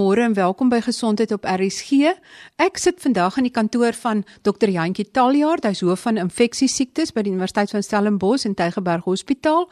Goeiemôre 0.00 0.22
en 0.24 0.34
welkom 0.34 0.70
by 0.72 0.78
Gesondheid 0.80 1.32
op 1.32 1.44
RSG. 1.44 2.14
Ek 2.56 2.78
sit 2.80 3.02
vandag 3.04 3.36
in 3.36 3.44
die 3.44 3.52
kantoor 3.52 3.92
van 3.92 4.22
Dr. 4.48 4.70
Jantjie 4.72 5.04
Taljaard, 5.12 5.66
hy's 5.68 5.82
hoof 5.84 6.06
van 6.06 6.16
infeksiesiektes 6.16 7.12
by 7.12 7.26
die 7.26 7.34
Universiteit 7.34 7.74
van 7.74 7.84
Stellenbosch 7.84 8.48
en 8.48 8.56
Tygerberg 8.56 9.04
Hospitaal, 9.04 9.68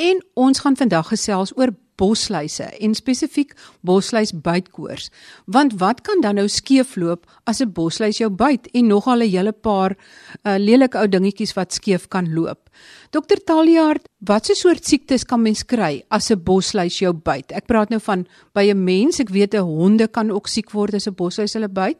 en 0.00 0.22
ons 0.32 0.64
gaan 0.64 0.80
vandag 0.80 1.12
gesels 1.12 1.52
oor 1.60 1.74
bosluise 1.96 2.68
en 2.80 2.94
spesifiek 2.94 3.54
bosluis 3.86 4.32
bytkoors. 4.32 5.10
Want 5.46 5.78
wat 5.80 6.02
kan 6.06 6.20
dan 6.20 6.38
nou 6.40 6.48
skeefloop 6.48 7.26
as 7.44 7.60
'n 7.60 7.72
bosluis 7.72 8.18
jou 8.18 8.30
byt 8.30 8.68
en 8.74 8.86
nogal 8.86 9.22
'n 9.22 9.30
hele 9.30 9.52
paar 9.52 9.96
uh, 10.44 10.56
lelike 10.58 10.98
ou 10.98 11.08
dingetjies 11.08 11.54
wat 11.54 11.72
skeef 11.72 12.08
kan 12.08 12.34
loop? 12.34 12.70
Dokter 13.10 13.38
Taljaard, 13.44 14.08
watse 14.18 14.54
soort 14.54 14.84
siektes 14.84 15.24
kan 15.24 15.42
mens 15.42 15.64
kry 15.64 16.02
as 16.10 16.30
'n 16.30 16.42
bosluis 16.42 16.98
jou 16.98 17.12
byt? 17.12 17.52
Ek 17.52 17.66
praat 17.66 17.90
nou 17.90 18.00
van 18.00 18.26
by 18.52 18.70
'n 18.70 18.84
mens, 18.84 19.20
ek 19.20 19.30
weet 19.30 19.54
'n 19.54 19.62
honde 19.62 20.08
kan 20.08 20.30
ook 20.30 20.48
siek 20.48 20.70
word 20.72 20.94
as 20.94 21.06
'n 21.06 21.14
bosluis 21.14 21.54
hulle 21.54 21.68
byt. 21.68 21.96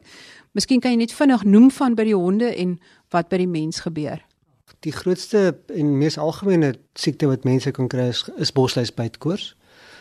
Miskien 0.53 0.79
kan 0.79 0.91
jy 0.91 0.97
net 0.97 1.11
vinnig 1.11 1.43
noem 1.43 1.71
van 1.71 1.95
by 1.95 2.03
die 2.03 2.15
honde 2.15 2.55
en 2.55 2.79
wat 3.09 3.29
by 3.29 3.37
die 3.37 3.47
mens 3.47 3.79
gebeur. 3.79 4.21
Die 4.79 4.91
grootste 4.91 5.57
en 5.73 5.97
mees 5.97 6.17
algemene 6.17 6.75
siekte 6.95 7.27
wat 7.27 7.43
mense 7.43 7.71
kan 7.71 7.87
kry 7.87 8.09
is, 8.09 8.29
is 8.37 8.51
bosluisbytkoors 8.51 9.55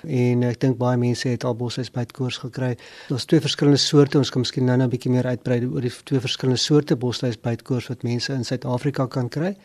en 0.06 0.42
ek 0.42 0.60
dink 0.60 0.78
baie 0.78 0.96
mense 0.96 1.28
het 1.28 1.44
al 1.44 1.56
bosluisbytkoors 1.56 2.38
gekry. 2.38 2.76
Daar's 3.08 3.24
twee 3.24 3.40
verskillende 3.40 3.80
soorte. 3.82 4.18
Ons 4.18 4.30
kan 4.30 4.40
miskien 4.40 4.64
nou-nou 4.64 4.86
'n 4.86 4.90
bietjie 4.90 5.10
meer 5.10 5.26
uitbrei 5.26 5.64
oor 5.66 5.80
die 5.80 5.92
twee 6.04 6.20
verskillende 6.20 6.60
soorte 6.60 6.96
bosluisbytkoors 6.96 7.88
wat 7.88 8.02
mense 8.02 8.32
in 8.32 8.44
Suid-Afrika 8.44 9.06
kan 9.06 9.28
kry. 9.28 9.56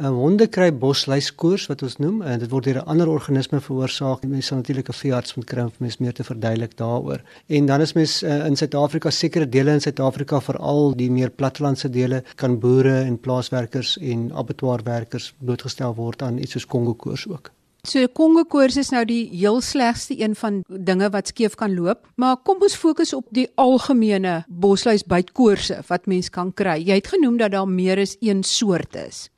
Um, 0.00 0.14
honde 0.16 0.46
kry 0.48 0.70
bosluiskoors 0.72 1.66
wat 1.68 1.82
ons 1.84 1.98
noem 2.00 2.22
en 2.24 2.38
dit 2.40 2.48
word 2.48 2.64
deur 2.64 2.78
'n 2.80 2.88
ander 2.88 3.08
organisme 3.08 3.60
veroorsaak. 3.60 4.24
Mense 4.24 4.48
sal 4.48 4.56
natuurlik 4.62 4.88
'n 4.88 4.96
veearts 4.96 5.34
moet 5.36 5.46
kry 5.46 5.60
om 5.60 5.70
vir 5.70 5.84
mense 5.84 6.00
meer 6.00 6.14
te 6.14 6.24
verduidelik 6.24 6.76
daaroor. 6.76 7.20
En 7.48 7.66
dan 7.66 7.80
is 7.80 7.92
mens 7.92 8.22
uh, 8.22 8.46
in 8.46 8.56
Suid-Afrika 8.56 9.10
sekere 9.10 9.48
dele 9.48 9.72
in 9.72 9.80
Suid-Afrika 9.80 10.40
veral 10.40 10.96
die 10.96 11.10
meer 11.10 11.30
plattelandse 11.30 11.90
dele 11.90 12.24
kan 12.36 12.58
boere 12.58 13.00
en 13.02 13.20
plaaswerkers 13.20 13.98
en 13.98 14.32
abattoirwerkers 14.32 15.34
blootgestel 15.38 15.94
word 15.94 16.22
aan 16.22 16.38
iets 16.38 16.52
soos 16.52 16.66
Kongo 16.66 16.94
koors 16.94 17.28
ook. 17.28 17.50
So 17.88 18.04
Kongo 18.12 18.44
koors 18.44 18.76
is 18.76 18.90
nou 18.92 19.06
die 19.08 19.30
heel 19.32 19.60
slegste 19.64 20.16
een 20.20 20.34
van 20.36 20.60
dinge 20.68 21.08
wat 21.14 21.30
skeef 21.32 21.54
kan 21.56 21.72
loop, 21.74 22.04
maar 22.20 22.36
kom 22.44 22.60
ons 22.60 22.76
fokus 22.76 23.14
op 23.16 23.24
die 23.32 23.46
algemene 23.56 24.42
bosluisbytkoorse 24.48 25.80
wat 25.88 26.08
mens 26.10 26.28
kan 26.30 26.52
kry. 26.52 26.76
Jy 26.84 26.98
het 27.00 27.12
genoem 27.14 27.38
dat 27.40 27.54
daar 27.56 27.68
meer 27.68 28.00
as 28.02 28.16
een 28.20 28.42
soort 28.44 28.96
is. 29.00 29.28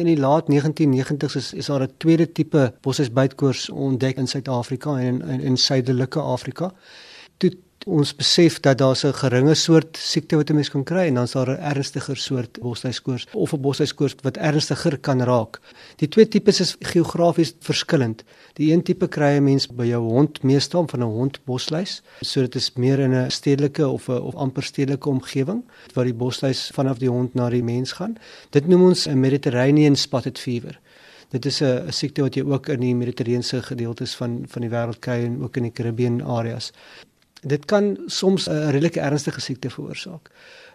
In 0.00 0.08
die 0.08 0.16
laat 0.16 0.48
1990s 0.48 1.36
is, 1.36 1.52
is 1.52 1.66
daar 1.66 1.82
'n 1.82 1.92
tweede 1.98 2.32
tipe 2.32 2.72
bosluisbytkoors 2.80 3.68
ontdek 3.70 4.16
in 4.16 4.26
Suid-Afrika 4.26 4.98
en 4.98 5.22
in 5.22 5.40
in 5.40 5.56
suidelike 5.56 6.20
Afrika. 6.20 6.72
Toe 7.36 7.52
ons 7.86 8.12
besef 8.16 8.60
dat 8.60 8.78
daar 8.78 8.96
'n 9.04 9.12
geringe 9.12 9.54
soort 9.54 9.96
siekte 9.96 10.36
wat 10.36 10.50
'n 10.50 10.54
mens 10.54 10.70
kan 10.70 10.84
kry 10.84 11.06
en 11.06 11.14
dan 11.14 11.24
is 11.24 11.32
daar 11.32 11.50
'n 11.50 11.60
ernstiger 11.60 12.16
soort 12.16 12.60
bosluiskoors 12.60 13.26
of 13.32 13.52
'n 13.52 13.60
bosluiskoors 13.60 14.14
wat 14.22 14.36
ernstiger 14.36 14.98
kan 14.98 15.22
raak. 15.22 15.60
Die 15.96 16.08
twee 16.08 16.28
tipes 16.28 16.60
is 16.60 16.76
geografies 16.80 17.54
verskillend. 17.60 18.24
Die 18.54 18.72
een 18.72 18.82
tipe 18.82 19.08
kry 19.08 19.36
'n 19.36 19.44
mens 19.44 19.66
by 19.66 19.84
jou 19.84 20.02
hond 20.02 20.42
meestal 20.42 20.86
van 20.86 21.00
'n 21.00 21.02
hond 21.02 21.44
bosluis, 21.44 22.02
so 22.20 22.40
dit 22.40 22.54
is 22.54 22.72
meer 22.74 22.98
in 22.98 23.14
'n 23.14 23.30
stedelike 23.30 23.88
of 23.88 24.08
'n 24.08 24.20
of 24.20 24.34
amper 24.34 24.62
stedelike 24.62 25.08
omgewing 25.08 25.64
waar 25.94 26.04
die 26.04 26.14
bosluis 26.14 26.70
vanaf 26.74 26.98
die 26.98 27.10
hond 27.10 27.34
na 27.34 27.48
die 27.48 27.62
mens 27.62 27.92
gaan. 27.92 28.16
Dit 28.50 28.66
noem 28.66 28.82
ons 28.82 29.06
'n 29.06 29.20
Mediterranean 29.20 29.96
spotted 29.96 30.38
fever. 30.38 30.80
Dit 31.30 31.46
is 31.46 31.60
'n 31.62 31.92
siekte 31.92 32.22
wat 32.22 32.34
jy 32.34 32.42
ook 32.42 32.68
in 32.68 32.80
die 32.80 32.94
Mediterrane 32.94 33.62
gedeeltes 33.62 34.14
van 34.14 34.44
van 34.46 34.62
die 34.62 34.70
wêreld 34.70 34.98
kry 34.98 35.24
en 35.24 35.42
ook 35.42 35.56
in 35.56 35.62
die 35.62 35.72
Caribbean 35.72 36.22
areas. 36.22 36.72
Dit 37.40 37.64
kan 37.64 37.96
soms 38.06 38.48
'n 38.48 38.70
redelike 38.70 39.00
ernstige 39.00 39.40
siekte 39.40 39.70
veroorsaak. 39.70 40.30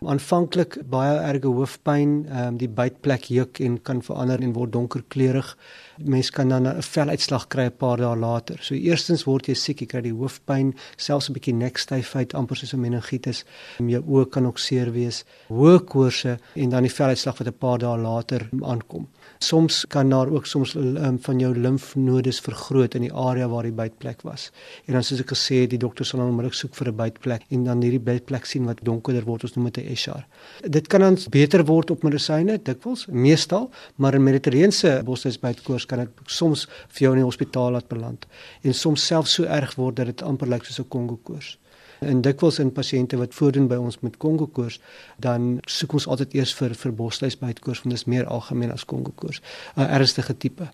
Aanvanklik 0.06 0.78
baie 0.90 1.16
erge 1.18 1.50
hoofpyn, 1.50 2.12
ehm 2.26 2.48
um, 2.48 2.58
die 2.62 2.70
bytplek 2.70 3.30
juk 3.34 3.60
en 3.66 3.80
kan 3.82 4.02
verander 4.06 4.42
en 4.44 4.54
word 4.54 4.72
donkerkleurig. 4.74 5.56
Mens 5.98 6.30
kan 6.30 6.50
dan 6.50 6.68
'n 6.68 6.82
veluitslag 6.82 7.48
kry 7.48 7.66
'n 7.66 7.78
paar 7.78 7.98
dae 7.98 8.16
later. 8.16 8.58
So 8.62 8.76
eerstens 8.76 9.24
word 9.26 9.48
jy 9.48 9.56
siek, 9.56 9.80
jy 9.82 9.88
kry 9.88 10.02
die 10.02 10.14
hoofpyn, 10.14 10.74
selfs 10.98 11.30
'n 11.30 11.34
bietjie 11.34 11.54
nekstyfheid, 11.54 12.34
amper 12.34 12.56
soos 12.56 12.74
'n 12.74 12.82
meningitis. 12.82 13.46
Jou 13.78 14.04
oë 14.08 14.30
kan 14.30 14.46
ook 14.46 14.60
seer 14.60 14.92
wees, 14.92 15.26
hoë 15.50 15.86
koorse 15.86 16.38
en 16.56 16.70
dan 16.70 16.84
die 16.84 16.92
veluitslag 16.92 17.38
wat 17.38 17.48
'n 17.48 17.58
paar 17.60 17.80
dae 17.80 17.98
later 17.98 18.50
aankom. 18.62 19.08
Soms 19.40 19.86
kan 19.88 20.10
daar 20.10 20.30
ook 20.30 20.46
soms 20.46 20.76
um, 20.76 21.20
van 21.20 21.40
jou 21.40 21.58
limfnodes 21.58 22.40
vergroot 22.40 22.96
in 22.96 23.02
die 23.02 23.14
area 23.14 23.48
waar 23.48 23.64
die 23.64 23.72
bytplek 23.72 24.22
was. 24.22 24.52
En 24.86 24.94
dan 24.94 25.04
soos 25.04 25.20
ek 25.20 25.32
gesê 25.34 25.62
het, 25.62 25.70
die 25.70 25.80
dokter 25.80 26.06
sal 26.06 26.20
dan 26.20 26.30
onmiddellik 26.30 26.54
soek 26.54 26.76
vir 26.76 26.88
'n 26.88 26.96
bytplek 26.96 27.42
en 27.50 27.64
dan 27.64 27.82
hierdie 27.82 28.00
bytplek 28.00 28.46
sien 28.46 28.66
wat 28.66 28.80
donkerder 28.84 29.26
word, 29.26 29.44
ons 29.44 29.56
noem 29.56 29.70
dit 29.72 29.78
'n 29.78 29.95
eschar. 29.96 30.26
Dit 30.62 30.88
kan 30.92 31.04
dan 31.04 31.18
beter 31.34 31.66
word 31.66 31.92
op 31.96 32.04
medisyne 32.06 32.60
dikwels, 32.68 33.06
meestal, 33.10 33.70
maar 33.96 34.18
in 34.18 34.24
mediterrane 34.24 35.04
bosluisbytkoors 35.08 35.88
kan 35.90 36.06
dit 36.06 36.32
soms 36.40 36.68
vir 36.88 37.08
jou 37.08 37.14
in 37.16 37.24
die 37.24 37.28
hospitaal 37.28 37.76
laat 37.78 37.88
beland 37.92 38.28
en 38.64 38.74
soms 38.74 39.06
selfs 39.06 39.38
so 39.40 39.48
erg 39.50 39.76
word 39.80 40.02
dat 40.02 40.12
dit 40.12 40.26
amper 40.26 40.50
lyk 40.52 40.66
soos 40.66 40.80
'n 40.80 40.90
Kongo 40.90 41.20
koors. 41.24 41.58
En 42.00 42.22
dikwels 42.22 42.60
in 42.60 42.72
pasiënte 42.72 43.18
wat 43.18 43.34
voordoen 43.34 43.68
by 43.68 43.76
ons 43.76 44.00
met 44.00 44.18
Kongo 44.18 44.48
koors, 44.48 44.80
dan 45.18 45.60
soek 45.66 45.94
ons 45.94 46.08
altyd 46.08 46.34
eers 46.34 46.54
vir 46.54 46.74
vir 46.74 46.92
bosluisbytkoors 46.92 47.84
want 47.84 47.96
dit 47.96 48.02
is 48.02 48.06
meer 48.06 48.26
algemeen 48.26 48.72
as 48.72 48.86
Kongo 48.86 49.12
koors, 49.16 49.42
'n 49.76 49.82
ernstige 49.82 50.38
tipe. 50.38 50.72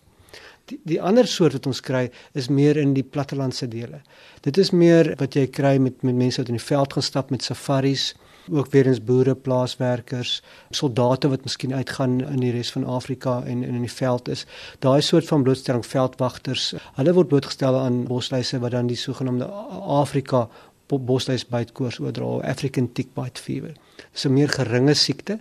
Die, 0.70 0.78
die 0.84 1.00
ander 1.02 1.26
soort 1.26 1.52
wat 1.52 1.66
ons 1.66 1.80
kry 1.80 2.10
is 2.38 2.48
meer 2.48 2.76
in 2.76 2.94
die 2.94 3.02
plattelandse 3.02 3.68
dele. 3.68 4.02
Dit 4.42 4.58
is 4.58 4.70
meer 4.70 5.14
wat 5.18 5.34
jy 5.34 5.46
kry 5.46 5.78
met 5.78 6.02
met 6.02 6.14
mense 6.14 6.40
wat 6.40 6.48
in 6.48 6.58
die 6.58 6.64
veld 6.64 6.92
gaan 6.92 7.02
stap 7.02 7.30
met 7.30 7.42
safaris, 7.42 8.14
ook 8.50 8.70
weer 8.70 8.86
eens 8.86 9.04
boere, 9.04 9.34
plaaswerkers, 9.34 10.42
soldate 10.70 11.28
wat 11.28 11.44
miskien 11.44 11.74
uitgaan 11.74 12.20
in 12.20 12.40
die 12.40 12.52
res 12.52 12.72
van 12.72 12.84
Afrika 12.84 13.42
en, 13.42 13.62
en 13.62 13.74
in 13.74 13.86
die 13.86 13.92
veld 13.92 14.28
is. 14.28 14.46
Daai 14.78 15.00
soort 15.00 15.26
van 15.26 15.42
blootstelling 15.42 15.86
veldwagters, 15.86 16.74
hulle 16.94 17.12
word 17.12 17.28
blootgestel 17.28 17.78
aan 17.78 18.04
bosluise 18.04 18.58
wat 18.58 18.70
dan 18.70 18.90
die 18.90 18.98
sogenaamde 18.98 19.46
Afrika 20.02 20.48
bosluisbytkoors 20.92 21.98
oordra, 22.04 22.42
African 22.50 22.90
tick 22.92 23.14
bite 23.14 23.40
fever. 23.40 23.72
Dis 24.12 24.26
'n 24.26 24.32
meer 24.32 24.48
geringe 24.48 24.94
siekte. 24.94 25.38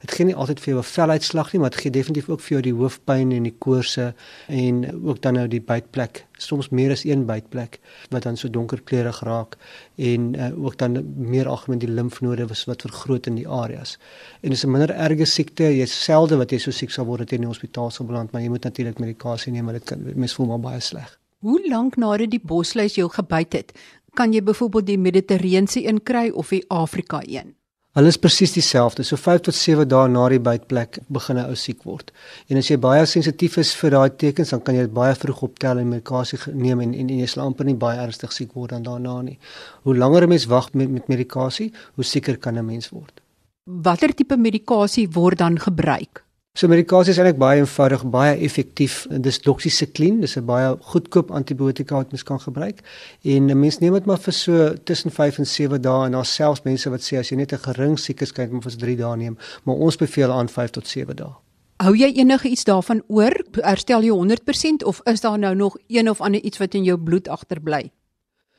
Dit 0.00 0.14
gee 0.16 0.24
nie 0.24 0.34
altyd 0.34 0.60
vir 0.64 0.72
jou 0.72 0.80
'n 0.80 0.88
veluitslag 0.88 1.52
nie, 1.52 1.60
maar 1.60 1.70
dit 1.70 1.80
gee 1.80 1.90
definitief 1.90 2.28
ook 2.28 2.40
vir 2.40 2.48
jou 2.48 2.62
die 2.62 2.72
hoofpyn 2.72 3.32
en 3.32 3.42
die 3.42 3.54
koorse 3.58 4.14
en 4.48 5.04
ook 5.04 5.20
dan 5.20 5.34
nou 5.34 5.48
die 5.48 5.60
bytplek. 5.60 6.24
Soms 6.38 6.68
meer 6.70 6.90
as 6.90 7.04
een 7.04 7.26
bytplek 7.26 7.80
wat 8.10 8.22
dan 8.22 8.36
so 8.36 8.48
donkerkleurig 8.48 9.20
raak 9.20 9.56
en 9.96 10.34
uh, 10.34 10.64
ook 10.64 10.78
dan 10.78 11.04
meer 11.16 11.48
algemeen 11.48 11.78
die 11.78 11.88
limfnode 11.88 12.46
wat 12.46 12.82
vergroot 12.82 13.26
in 13.26 13.34
die 13.34 13.48
areas. 13.48 13.98
En 14.40 14.50
dis 14.50 14.64
'n 14.64 14.70
minder 14.70 14.90
erge 14.90 15.24
siekte. 15.24 15.64
Jy 15.64 15.86
selde 15.86 16.36
wat 16.36 16.50
jy 16.50 16.58
so 16.58 16.70
siek 16.70 16.90
sal 16.90 17.04
word 17.04 17.18
dat 17.18 17.30
jy 17.30 17.34
in 17.34 17.42
die 17.42 17.52
hospitaal 17.52 17.90
sal 17.90 18.06
beland, 18.06 18.32
maar 18.32 18.42
jy 18.42 18.48
moet 18.48 18.64
natuurlik 18.64 18.98
medikasie 18.98 19.52
neem, 19.52 19.64
maar 19.64 19.74
dit 19.74 19.84
kan 19.84 20.12
mens 20.14 20.34
voel 20.34 20.46
maar 20.46 20.60
baie 20.60 20.80
sleg. 20.80 21.18
Hoe 21.40 21.68
lank 21.68 21.96
nadat 21.96 22.30
die 22.30 22.40
bosluis 22.42 22.94
jou 22.94 23.08
gebyt 23.08 23.52
het, 23.52 23.72
kan 24.14 24.32
jy 24.32 24.42
byvoorbeeld 24.42 24.86
die 24.86 24.98
Mediterrane 24.98 25.68
een 25.86 26.02
kry 26.02 26.30
of 26.30 26.48
die 26.48 26.64
Afrika 26.68 27.22
een? 27.26 27.59
Hulle 27.98 28.06
is 28.12 28.18
presies 28.22 28.52
dieselfde. 28.54 29.02
So 29.02 29.18
5 29.18 29.48
tot 29.48 29.56
7 29.58 29.88
dae 29.90 30.08
na 30.08 30.28
die 30.30 30.38
bytplek 30.38 31.00
begin 31.10 31.38
'n 31.38 31.50
ou 31.50 31.56
siek 31.56 31.82
word. 31.82 32.12
En 32.48 32.56
as 32.56 32.68
jy 32.70 32.76
baie 32.78 33.04
sensitief 33.06 33.58
is 33.58 33.74
vir 33.74 33.90
daai 33.90 34.10
tekens, 34.16 34.50
dan 34.50 34.60
kan 34.62 34.74
jy 34.74 34.82
dit 34.82 34.94
baie 34.94 35.14
vroeg 35.14 35.42
optel 35.42 35.78
en 35.78 35.88
medikasie 35.88 36.38
neem 36.54 36.80
en 36.80 36.94
en, 36.94 37.10
en 37.10 37.18
jy 37.18 37.26
sal 37.26 37.46
amper 37.46 37.66
nie 37.66 37.74
baie 37.74 37.98
ernstig 37.98 38.32
siek 38.32 38.54
word 38.54 38.70
dan 38.70 38.82
daarna 38.82 39.22
nie. 39.22 39.38
Hoe 39.82 39.96
langer 39.96 40.22
'n 40.22 40.28
mens 40.28 40.46
wag 40.46 40.72
met 40.72 40.88
met 40.88 41.08
medikasie, 41.08 41.72
hoe 41.96 42.04
sieker 42.04 42.38
kan 42.38 42.58
'n 42.58 42.66
mens 42.66 42.90
word. 42.90 43.20
Watter 43.66 44.14
tipe 44.14 44.36
medikasie 44.36 45.08
word 45.10 45.38
dan 45.38 45.58
gebruik? 45.58 46.24
So 46.60 46.68
medikasie 46.68 47.14
is 47.14 47.16
eintlik 47.16 47.38
baie 47.40 47.62
eenvoudig, 47.62 48.02
baie 48.12 48.32
effektief. 48.44 49.06
Dis 49.24 49.38
doxycycline, 49.40 50.20
dis 50.20 50.36
'n 50.36 50.44
baie 50.44 50.74
goedkoop 50.92 51.30
antibiotika 51.30 51.94
wat 51.96 52.10
mens 52.12 52.22
kan 52.22 52.40
gebruik. 52.40 52.82
En 53.24 53.48
'n 53.48 53.58
mens 53.60 53.78
neem 53.78 53.92
dit 53.92 54.04
maar 54.04 54.18
vir 54.18 54.32
so 54.32 54.74
tussen 54.84 55.10
5 55.10 55.38
en 55.38 55.46
7 55.46 55.80
dae 55.80 56.04
en 56.04 56.12
daar 56.12 56.24
selfs 56.24 56.62
mense 56.62 56.90
wat 56.90 57.00
sê 57.00 57.16
as 57.18 57.30
jy 57.30 57.36
net 57.36 57.52
'n 57.52 57.58
gering 57.58 57.98
siekes 57.98 58.32
kyk, 58.32 58.50
moet 58.52 58.64
jy 58.64 58.70
vir 58.70 58.78
3 58.78 58.96
dae 58.96 59.16
neem, 59.16 59.38
maar 59.64 59.74
ons 59.74 59.96
beveel 59.96 60.30
aan 60.30 60.48
5 60.48 60.70
tot 60.70 60.86
7 60.86 61.16
dae. 61.16 61.32
Hou 61.76 61.96
jy 61.96 62.12
enige 62.12 62.48
iets 62.48 62.64
daarvan 62.64 63.02
oor? 63.08 63.32
Herstel 63.52 64.02
jy 64.02 64.10
100% 64.10 64.84
of 64.84 65.00
is 65.04 65.20
daar 65.20 65.38
nou 65.38 65.54
nog 65.54 65.76
een 65.88 66.10
of 66.10 66.20
ander 66.20 66.40
iets 66.40 66.58
wat 66.58 66.74
in 66.74 66.84
jou 66.84 66.98
bloed 66.98 67.28
agterbly? 67.28 67.90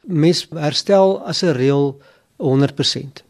Mens 0.07 0.47
herstel 0.49 1.21
as 1.25 1.43
'n 1.43 1.53
reël 1.53 2.01
100%. 2.37 3.23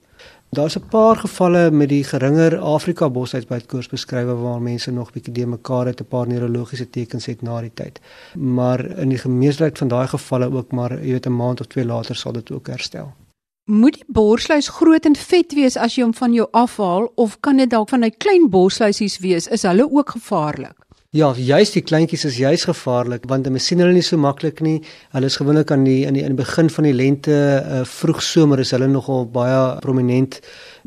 Daar's 0.51 0.75
'n 0.75 0.88
paar 0.89 1.15
gevalle 1.15 1.71
met 1.71 1.89
die 1.89 2.03
geringer 2.03 2.57
Afrika 2.57 3.09
bosuitbytkoors 3.09 3.88
beskrywe 3.88 4.33
waar 4.33 4.62
mense 4.62 4.92
nog 4.92 5.12
bietjie 5.12 5.33
de 5.33 5.45
mekaar 5.45 5.86
het 5.86 6.01
'n 6.01 6.06
paar 6.06 6.27
neurologiese 6.27 6.89
tekens 6.89 7.25
het 7.25 7.42
na 7.42 7.62
die 7.62 7.71
tyd. 7.74 8.00
Maar 8.36 8.98
in 8.98 9.09
die 9.09 9.27
meerderheid 9.27 9.77
van 9.77 9.88
daai 9.88 10.07
gevalle 10.07 10.51
ook 10.51 10.71
maar 10.71 10.92
jy 11.03 11.12
weet 11.12 11.25
'n 11.25 11.36
maand 11.36 11.59
of 11.59 11.68
twee 11.68 11.86
later 11.86 12.15
sal 12.15 12.31
dit 12.31 12.51
ook 12.51 12.68
herstel. 12.68 13.13
Moet 13.65 13.94
die 13.94 14.03
borsluis 14.07 14.68
groot 14.68 15.06
en 15.06 15.15
vet 15.15 15.53
wees 15.53 15.77
as 15.77 15.95
jy 15.95 16.03
hom 16.03 16.13
van 16.13 16.33
jou 16.33 16.48
afhaal 16.51 17.12
of 17.15 17.39
kan 17.39 17.57
dit 17.57 17.69
dalk 17.69 17.89
van 17.89 18.03
'n 18.03 18.18
klein 18.18 18.50
borsluisies 18.50 19.19
wees? 19.19 19.48
Is 19.48 19.62
hulle 19.62 19.92
ook 19.92 20.09
gevaarlik? 20.09 20.75
Ja, 21.12 21.34
juist 21.36 21.74
die 21.75 21.81
kleintjies 21.84 22.22
is 22.24 22.38
juist 22.40 22.69
gevaarlik 22.69 23.25
want 23.28 23.44
hulle 23.44 23.60
sien 23.60 23.81
hulle 23.84 23.92
nie 23.92 24.04
so 24.08 24.16
maklik 24.16 24.62
nie. 24.63 24.78
Hulle 25.12 25.28
is 25.28 25.36
gewoonlik 25.42 25.74
aan 25.75 25.84
die 25.84 26.06
in 26.08 26.16
die 26.16 26.22
in 26.24 26.38
die 26.38 26.40
begin 26.40 26.69
van 26.72 26.86
die 26.88 26.94
lente, 26.96 27.36
uh, 27.36 27.81
vroeg 27.84 28.22
somer 28.24 28.62
is 28.63 28.72
hulle 28.72 28.88
nogal 28.88 29.25
baie 29.28 29.58
prominent. 29.84 30.38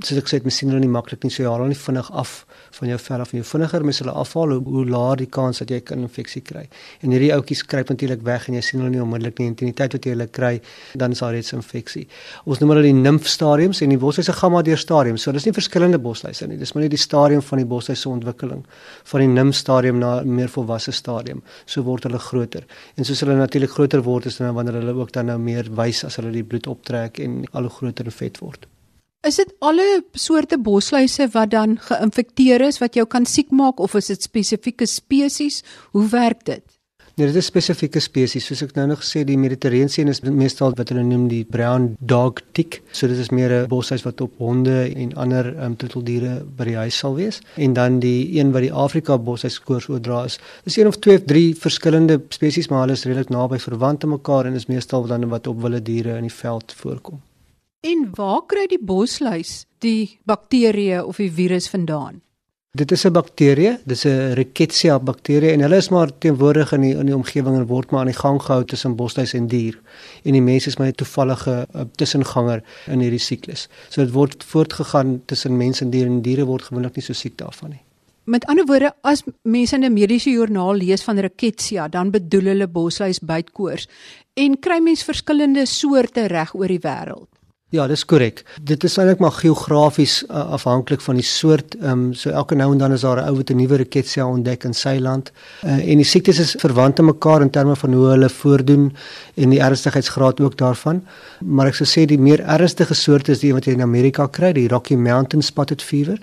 Soos 0.00 0.22
ek 0.22 0.30
sê, 0.32 0.40
hulle 0.40 0.54
sien 0.56 0.72
hulle 0.72 0.80
nie 0.80 0.88
maklik 0.88 1.26
nie, 1.26 1.30
so 1.30 1.42
jy 1.42 1.50
haal 1.50 1.60
hulle 1.60 1.74
nie 1.74 1.82
vinnig 1.82 2.08
af 2.08 2.32
van 2.74 2.88
jou 2.90 2.96
vel 2.98 3.22
af 3.22 3.34
en 3.34 3.38
jou 3.38 3.46
vinniger 3.46 3.84
mens 3.86 4.00
hulle 4.02 4.14
afhaal 4.22 4.54
hoe, 4.56 4.62
hoe 4.64 4.86
laer 4.88 5.20
die 5.20 5.28
kans 5.36 5.60
dat 5.60 5.70
jy 5.70 5.82
'n 5.92 6.06
infeksie 6.08 6.42
kry. 6.42 6.64
En 7.02 7.12
hierdie 7.12 7.30
ouetjies 7.34 7.62
kruip 7.62 7.88
natuurlik 7.92 8.24
weg 8.24 8.48
en 8.48 8.54
jy 8.54 8.62
sien 8.62 8.80
hulle 8.80 8.90
nie 8.90 9.02
onmiddellik 9.02 9.38
nie. 9.38 9.48
In 9.48 9.54
die 9.54 9.72
tyd 9.72 9.92
wat 9.92 10.04
jy 10.04 10.16
hulle 10.16 10.26
kry, 10.26 10.60
dan 10.96 11.12
is 11.12 11.18
daar 11.18 11.32
reeds 11.32 11.52
infeksie. 11.52 12.08
Ons 12.46 12.60
noem 12.60 12.70
hulle 12.70 12.82
die 12.82 12.92
nimf 12.92 13.28
stadiums 13.28 13.82
en 13.82 13.90
die 13.90 13.98
bosluise 13.98 14.32
gaan 14.32 14.52
maar 14.52 14.64
deur 14.64 14.78
stadiums. 14.78 15.22
So 15.22 15.32
dis 15.32 15.44
nie 15.44 15.52
verskillende 15.52 15.98
bosluise 15.98 16.46
nie. 16.48 16.56
Dis 16.56 16.72
maar 16.72 16.82
net 16.82 16.90
die 16.90 16.98
stadium 16.98 17.42
van 17.42 17.58
die 17.58 17.66
bosluise 17.66 18.00
se 18.00 18.08
ontwikkeling 18.08 18.64
van 19.04 19.20
die 19.20 19.28
nimf 19.28 19.54
stadium 19.54 20.00
na 20.22 20.36
meer 20.38 20.48
volwasse 20.48 20.92
stadium. 20.92 21.42
So 21.66 21.82
word 21.82 22.04
hulle 22.08 22.18
groter. 22.18 22.66
En 22.96 23.04
soos 23.04 23.20
hulle 23.24 23.36
natuurlik 23.38 23.70
groter 23.70 24.02
word, 24.02 24.26
is 24.26 24.38
nou 24.38 24.52
wanneer 24.54 24.80
hulle 24.80 24.94
ook 25.00 25.12
dan 25.12 25.26
nou 25.26 25.38
meer 25.38 25.70
wys 25.74 26.04
as 26.04 26.16
hulle 26.20 26.32
die 26.34 26.44
bloed 26.44 26.66
optrek 26.70 27.18
en 27.18 27.42
al 27.52 27.68
hoe 27.68 27.76
groter 27.78 28.10
en 28.10 28.18
vet 28.18 28.38
word. 28.42 28.68
Is 29.24 29.38
dit 29.40 29.54
alle 29.64 30.04
soorte 30.12 30.58
bosluise 30.60 31.30
wat 31.32 31.50
dan 31.54 31.78
geïnfekteer 31.80 32.60
is 32.66 32.78
wat 32.82 32.94
jou 32.98 33.06
kan 33.08 33.24
siek 33.24 33.50
maak 33.50 33.80
of 33.80 33.94
is 33.96 34.12
dit 34.12 34.22
spesifieke 34.22 34.86
spesies? 34.86 35.62
Hoe 35.96 36.04
werk 36.12 36.44
dit? 36.44 36.73
Nee, 37.14 37.28
dit 37.30 37.36
is 37.38 37.46
spesifieke 37.46 38.00
spesies. 38.02 38.42
Soos 38.48 38.64
ek 38.64 38.72
nou 38.74 38.88
nog 38.90 38.98
gesê, 38.98 39.20
die 39.22 39.36
Mediterrane 39.38 40.10
is 40.10 40.20
meestal 40.26 40.72
wat 40.74 40.88
hulle 40.90 41.04
noem 41.06 41.28
die 41.30 41.44
brown 41.46 41.92
dog 42.02 42.40
tick. 42.58 42.80
So 42.90 43.06
dit 43.06 43.20
is 43.22 43.30
meer 43.30 43.52
'n 43.54 43.68
bosluis 43.70 44.02
wat 44.02 44.20
op 44.20 44.32
honde 44.38 44.90
en 44.90 45.14
ander 45.14 45.46
um, 45.62 45.76
troeteldiere 45.76 46.42
by 46.42 46.64
die 46.64 46.74
huis 46.74 46.98
sal 46.98 47.14
wees. 47.14 47.38
En 47.54 47.72
dan 47.72 48.00
die 48.00 48.34
een 48.34 48.50
wat 48.50 48.62
die 48.62 48.72
Afrika 48.72 49.16
bosluis 49.16 49.60
koors 49.62 49.88
oordra 49.88 50.24
is. 50.24 50.40
Dis 50.64 50.76
een 50.76 50.88
of 50.88 50.98
twee 50.98 51.18
of 51.18 51.24
drie 51.24 51.54
verskillende 51.54 52.20
spesies, 52.30 52.68
maar 52.68 52.80
hulle 52.80 52.98
is 52.98 53.04
redelik 53.04 53.30
naby 53.30 53.58
verwant 53.58 54.02
aan 54.02 54.10
mekaar 54.10 54.46
en 54.46 54.54
is 54.54 54.66
meestal 54.66 55.06
dan 55.06 55.28
wat 55.28 55.46
op 55.46 55.60
wilde 55.60 55.82
diere 55.82 56.16
in 56.16 56.26
die 56.26 56.34
veld 56.34 56.72
voorkom. 56.72 57.22
En 57.80 58.10
waar 58.16 58.42
kry 58.46 58.66
die 58.66 58.82
bosluis 58.82 59.66
die 59.78 60.18
bakterieë 60.26 61.04
of 61.06 61.16
die 61.16 61.30
virus 61.30 61.68
vandaan? 61.68 62.23
Dit 62.74 62.90
is 62.90 63.04
'n 63.04 63.12
bakterie, 63.12 63.78
dis 63.84 64.04
'n 64.04 64.32
Rickettsia 64.34 64.98
bakterie 64.98 65.50
en 65.50 65.60
hulle 65.60 65.76
is 65.76 65.88
maar 65.88 66.10
teenwoordig 66.18 66.72
in 66.72 66.80
die 66.80 66.94
in 66.94 67.06
die 67.06 67.14
omgewing 67.14 67.56
en 67.56 67.66
word 67.66 67.90
maar 67.90 68.00
aan 68.00 68.06
die 68.06 68.18
gang 68.18 68.42
gehou 68.42 68.64
tussen 68.64 68.96
bosluis 68.96 69.32
en 69.32 69.46
dier. 69.46 69.78
En 70.24 70.32
die 70.32 70.42
mens 70.42 70.66
is 70.66 70.76
maar 70.76 70.88
'n 70.88 70.92
toevallige 70.92 71.66
uh, 71.74 71.80
tussenganger 71.96 72.62
in 72.86 73.00
hierdie 73.00 73.18
siklus. 73.18 73.68
So 73.88 74.04
dit 74.04 74.12
word 74.12 74.44
voortgegaan 74.44 75.22
tussen 75.24 75.56
mens 75.56 75.80
en 75.80 75.90
dier 75.90 76.06
en 76.06 76.22
diere 76.22 76.44
word 76.44 76.62
gewoonlik 76.62 76.96
nie 76.96 77.04
so 77.04 77.12
siek 77.12 77.38
daarvan 77.38 77.70
nie. 77.70 77.80
Met 78.24 78.46
ander 78.46 78.66
woorde, 78.66 78.92
as 79.00 79.22
mense 79.42 79.74
in 79.74 79.84
'n 79.84 79.92
mediese 79.92 80.30
joernaal 80.30 80.74
lees 80.74 81.02
van 81.02 81.18
Rickettsia, 81.18 81.88
dan 81.88 82.10
bedoel 82.10 82.44
hulle 82.44 82.68
bosluis 82.68 83.20
bytkoors 83.20 83.88
en 84.34 84.58
kry 84.58 84.80
mens 84.80 85.04
verskillende 85.04 85.66
soorte 85.66 86.26
reg 86.26 86.54
oor 86.54 86.68
die 86.68 86.80
wêreld. 86.80 87.33
Ja, 87.74 87.88
dis 87.90 88.04
korrek. 88.06 88.44
Dit 88.62 88.84
is 88.86 88.94
eintlik 89.02 89.18
maar 89.18 89.32
geografies 89.34 90.20
uh, 90.28 90.44
afhanklik 90.54 91.00
van 91.02 91.18
die 91.18 91.26
soort. 91.26 91.74
Ehm 91.80 91.90
um, 91.90 92.12
so 92.14 92.30
elke 92.30 92.54
nou 92.54 92.68
en 92.72 92.78
dan 92.78 92.92
is 92.94 93.02
daar 93.02 93.18
'n 93.18 93.28
ou 93.28 93.36
wat 93.36 93.50
'n 93.50 93.56
nuwe 93.56 93.76
riketsia 93.76 94.26
ontdek 94.26 94.64
in 94.64 94.74
sy 94.74 94.98
land. 95.00 95.32
Uh, 95.64 95.90
en 95.90 95.96
die 95.96 96.06
siektes 96.06 96.38
is 96.38 96.54
verwant 96.58 96.98
aan 96.98 97.04
mekaar 97.04 97.40
in 97.40 97.50
terme 97.50 97.76
van 97.76 97.92
hoe 97.92 98.06
hulle 98.06 98.28
voordoen 98.28 98.96
en 99.34 99.50
die 99.50 99.60
ernstigheidsgraad 99.60 100.40
ook 100.40 100.56
daarvan. 100.56 101.02
Maar 101.38 101.66
ek 101.66 101.74
sou 101.74 101.88
sê 101.88 102.06
die 102.06 102.18
meer 102.18 102.40
ernstige 102.40 102.94
soorte 102.94 103.32
is 103.32 103.40
die 103.40 103.52
wat 103.52 103.64
jy 103.64 103.72
in 103.72 103.82
Amerika 103.82 104.26
kry, 104.26 104.52
die 104.52 104.68
Rocky 104.68 104.94
Mountain 104.94 105.42
spotted 105.42 105.82
fever. 105.82 106.18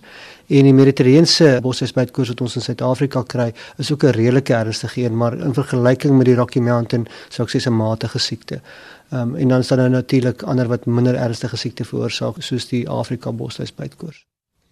En 0.48 0.64
die 0.64 0.74
Mediterrane 0.74 1.60
bosesbytkoors 1.62 2.28
wat 2.28 2.42
ons 2.42 2.56
in 2.56 2.62
Suid-Afrika 2.62 3.24
kry, 3.24 3.54
is 3.78 3.92
ook 3.92 4.04
'n 4.04 4.12
redelike 4.12 4.54
ernstige 4.54 5.04
een, 5.04 5.18
maar 5.18 5.38
in 5.38 5.54
vergelyking 5.54 6.18
met 6.18 6.26
die 6.26 6.36
Rocky 6.36 6.60
Mountain 6.60 7.08
sou 7.30 7.48
ek 7.48 7.52
sê 7.52 7.68
'n 7.68 7.76
matige 7.76 8.20
siekte. 8.20 8.62
Ehm 9.12 9.22
um, 9.22 9.36
en 9.36 9.48
dan 9.48 9.60
is 9.60 9.68
daar 9.68 9.78
nou 9.78 9.90
natuurlik 9.90 10.44
ander 10.44 10.68
wat 10.68 10.86
minder 10.86 11.16
ernstige 11.16 11.58
siekte 11.58 11.84
veroorsaak 11.84 12.36
soos 12.40 12.68
die 12.68 12.90
Afrika 12.90 13.32
bosluisbytkoors. 13.32 14.26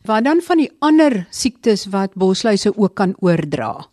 Wat 0.08 0.24
dan 0.24 0.42
van 0.42 0.58
die 0.58 0.72
ander 0.80 1.26
siektes 1.30 1.86
wat 1.86 2.14
bosluise 2.14 2.78
ook 2.78 2.96
kan 2.96 3.16
oordra? 3.20 3.88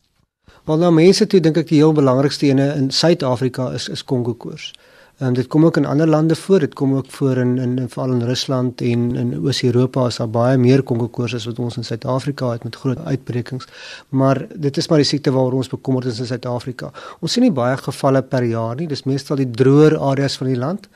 Wel 0.64 0.78
nou 0.78 0.92
mense 0.92 1.26
toe 1.26 1.40
dink 1.40 1.56
ek 1.56 1.68
die 1.68 1.80
heel 1.82 1.92
belangrikste 1.92 2.46
ene 2.46 2.68
in 2.74 2.90
Suid-Afrika 2.90 3.72
is 3.74 3.88
is 3.88 4.04
Kongo 4.04 4.34
koors. 4.34 4.72
Um, 5.18 5.32
dit 5.32 5.46
kom 5.48 5.64
ook 5.64 5.76
in 5.76 5.86
ander 5.86 6.08
lande 6.08 6.34
voor. 6.36 6.58
Dit 6.58 6.74
kom 6.74 6.94
ook 6.94 7.06
voor 7.08 7.36
in 7.36 7.58
in, 7.58 7.78
in 7.78 7.88
veral 7.88 8.12
in 8.12 8.22
Rusland 8.22 8.80
en 8.80 9.16
in 9.16 9.46
Oos-Europa 9.46 10.06
is 10.06 10.16
daar 10.16 10.28
baie 10.28 10.56
meer 10.56 10.82
kongokoors 10.82 11.34
as 11.34 11.46
wat 11.48 11.58
ons 11.58 11.76
in 11.76 11.84
Suid-Afrika 11.84 12.50
het 12.50 12.64
met 12.64 12.76
groot 12.76 12.98
uitbrekings. 13.04 13.64
Maar 14.08 14.46
dit 14.54 14.76
is 14.76 14.88
maar 14.88 15.00
die 15.00 15.06
siekte 15.08 15.32
waaroor 15.32 15.52
ons 15.52 15.72
bekommerd 15.72 16.04
is 16.10 16.18
in 16.20 16.26
Suid-Afrika. 16.26 16.90
Ons 17.20 17.32
sien 17.32 17.42
nie 17.46 17.52
baie 17.52 17.78
gevalle 17.80 18.22
per 18.22 18.44
jaar 18.44 18.76
nie. 18.76 18.88
Dis 18.90 19.06
meestal 19.08 19.40
die 19.40 19.48
droër 19.50 19.96
areas 19.96 20.36
van 20.36 20.50
die 20.50 20.58
land. 20.58 20.88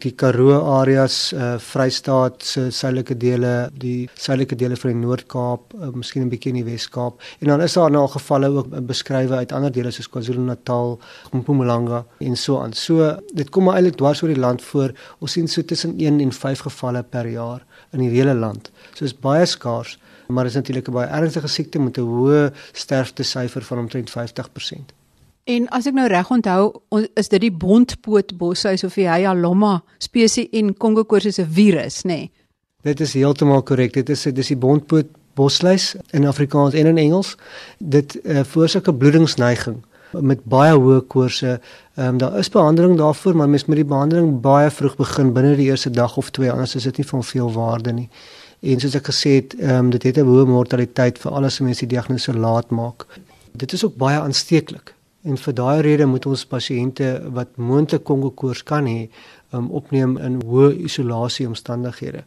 Die 0.00 0.14
Karoo 0.16 0.56
areas, 0.78 1.32
uh, 1.32 1.58
Vrystaat 1.60 2.48
se 2.48 2.70
suidelike 2.70 3.16
dele, 3.16 3.68
die 3.76 4.08
suidelike 4.14 4.56
dele 4.56 4.80
van 4.80 4.94
die 4.94 5.02
Noord-Kaap, 5.02 5.76
uh, 5.76 5.92
miskien 5.92 6.22
'n 6.24 6.32
bietjie 6.32 6.54
in 6.54 6.64
die 6.64 6.72
Wes-Kaap. 6.72 7.20
En 7.40 7.52
dan 7.52 7.60
is 7.60 7.72
daar 7.72 7.90
nou 7.90 8.08
gevalle 8.08 8.48
ook 8.48 8.86
beskrywe 8.86 9.36
uit 9.36 9.52
ander 9.52 9.72
dele 9.72 9.90
soos 9.90 10.08
KwaZulu-Natal, 10.08 10.98
Mpumalanga 11.32 12.04
en 12.18 12.36
so 12.36 12.60
aan. 12.60 12.72
So 12.72 13.16
dit 13.34 13.50
kom 13.50 13.65
maar 13.66 13.78
eintlik 13.80 13.98
dwars 14.00 14.22
oor 14.22 14.32
die 14.32 14.40
land 14.40 14.62
voor. 14.62 14.94
Ons 15.18 15.36
sien 15.36 15.48
so 15.50 15.64
tussen 15.64 15.96
1 15.98 16.20
en 16.24 16.32
5 16.32 16.64
gevalle 16.68 17.02
per 17.02 17.28
jaar 17.30 17.64
in 17.92 18.04
die 18.04 18.12
hele 18.14 18.34
land. 18.34 18.70
So 18.94 19.04
is 19.04 19.14
baie 19.14 19.46
skaars, 19.46 19.98
maar 20.28 20.46
is 20.46 20.54
natuurlik 20.54 20.88
'n 20.88 20.92
baie 20.92 21.08
ernstige 21.08 21.48
siekte 21.48 21.78
met 21.78 21.98
'n 21.98 22.06
hoë 22.06 22.52
sterftesyfer 22.72 23.62
van 23.62 23.78
omtrent 23.78 24.10
50%. 24.10 24.94
En 25.44 25.68
as 25.68 25.86
ek 25.86 25.94
nou 25.94 26.08
reg 26.08 26.30
onthou, 26.30 26.72
is 27.14 27.28
dit 27.28 27.40
die 27.40 27.52
bontpoot 27.52 28.36
boshuis 28.36 28.84
of 28.84 28.94
die 28.94 29.06
Hyalomma 29.08 29.82
spesies 29.98 30.48
en 30.52 30.74
Kongo 30.76 31.04
koors 31.04 31.24
is 31.24 31.38
'n 31.38 31.46
virus, 31.46 32.02
nê? 32.02 32.08
Nee? 32.08 32.30
Dit 32.82 33.00
is 33.00 33.12
heeltemal 33.12 33.62
korrek. 33.62 33.92
Dit 33.92 34.08
is 34.08 34.22
dis 34.22 34.48
die 34.48 34.56
bontpoot 34.56 35.06
bosluis 35.34 35.94
in 36.10 36.26
Afrikaans 36.26 36.74
en 36.74 36.86
in 36.86 36.98
Engels. 36.98 37.34
Dit 37.78 38.18
uh, 38.22 38.44
veroorsaak 38.44 38.88
'n 38.88 38.98
bloedingsneiging 38.98 39.84
met 40.12 40.44
baie 40.44 40.74
hoë 40.74 41.00
koorse. 41.06 41.60
Ehm 41.96 42.08
um, 42.08 42.18
daar 42.18 42.38
is 42.38 42.48
behandeling 42.48 42.96
daarvoor, 42.98 43.36
maar 43.36 43.48
mens 43.48 43.64
moet 43.64 43.76
die 43.76 43.84
behandeling 43.84 44.40
baie 44.40 44.70
vroeg 44.70 44.96
begin 44.96 45.32
binne 45.32 45.56
die 45.56 45.70
eerste 45.70 45.90
dag 45.90 46.16
of 46.16 46.30
twee, 46.30 46.50
anders 46.50 46.74
is 46.74 46.82
dit 46.82 46.96
nie 46.96 47.06
van 47.06 47.24
veel 47.24 47.52
waarde 47.52 47.92
nie. 47.92 48.08
En 48.60 48.80
soos 48.80 48.94
ek 48.94 49.08
gesê 49.12 49.36
het, 49.40 49.56
ehm 49.60 49.84
um, 49.84 49.90
dit 49.90 50.02
het 50.02 50.18
'n 50.18 50.28
hoë 50.28 50.46
mortaliteit 50.46 51.18
vir 51.18 51.32
alles 51.32 51.60
mense 51.60 51.86
die 51.86 51.94
diagnose 51.96 52.34
laat 52.34 52.70
maak. 52.70 53.06
Dit 53.52 53.72
is 53.72 53.84
ook 53.84 53.96
baie 53.96 54.18
aansteeklik. 54.18 54.95
En 55.26 55.36
vir 55.36 55.54
daai 55.58 55.80
rede 55.82 56.06
moet 56.06 56.26
ons 56.26 56.46
pasiënte 56.46 57.06
wat 57.34 57.56
moontlik 57.58 58.04
Kongo 58.06 58.30
koors 58.30 58.62
kan 58.62 58.86
hê, 58.86 59.08
um, 59.52 59.70
opneem 59.74 60.16
in 60.22 60.38
hoë 60.46 60.72
isolasie 60.86 61.46
omstandighede 61.48 62.22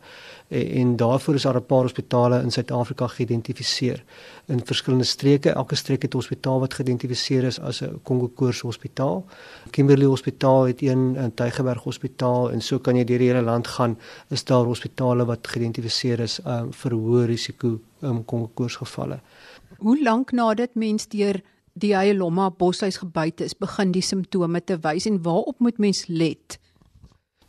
en, 0.50 0.68
en 0.82 0.96
daarvoor 0.96 1.36
is 1.36 1.44
daar 1.44 1.56
'n 1.56 1.66
paar 1.66 1.82
hospitale 1.82 2.42
in 2.42 2.52
Suid-Afrika 2.52 3.08
geïdentifiseer 3.08 4.04
in 4.48 4.66
verskillende 4.66 5.06
streke. 5.06 5.50
Elke 5.50 5.76
streek 5.76 6.02
het 6.02 6.14
'n 6.14 6.18
hospitaal 6.18 6.60
wat 6.60 6.74
geïdentifiseer 6.74 7.44
is 7.44 7.60
as 7.60 7.82
'n 7.82 8.00
Kongo 8.04 8.28
Koors 8.28 8.62
hospitaal. 8.62 9.26
Kimberley 9.70 10.06
Hospitaal 10.06 10.64
het 10.64 10.82
een 10.82 11.16
in 11.16 11.34
Tygerberg 11.34 11.84
Hospitaal 11.84 12.52
en 12.52 12.62
so 12.62 12.80
kan 12.80 12.96
jy 12.96 13.04
deur 13.04 13.18
die 13.18 13.28
hele 13.28 13.42
land 13.42 13.68
gaan. 13.68 13.98
Is 14.30 14.44
daar 14.44 14.66
hospitale 14.66 15.26
wat 15.26 15.48
geïdentifiseer 15.48 16.20
is 16.20 16.40
um, 16.46 16.74
vir 16.74 16.92
hoë 16.92 17.26
risiko 17.26 17.80
um, 18.02 18.26
Kongo 18.26 18.50
Koors 18.54 18.76
gevalle. 18.76 19.20
Hoe 19.78 20.04
lank 20.04 20.32
nadat 20.32 20.70
mens 20.74 21.08
deur 21.08 21.42
die 21.82 21.96
Hyalomma 21.96 22.50
boshuis 22.50 23.00
gebyt 23.02 23.42
is, 23.42 23.56
begin 23.58 23.92
die 23.92 24.04
simptome 24.06 24.62
te 24.62 24.80
wys 24.84 25.08
en 25.10 25.22
waarop 25.24 25.60
moet 25.60 25.78
mens 25.78 26.06
let? 26.08 26.60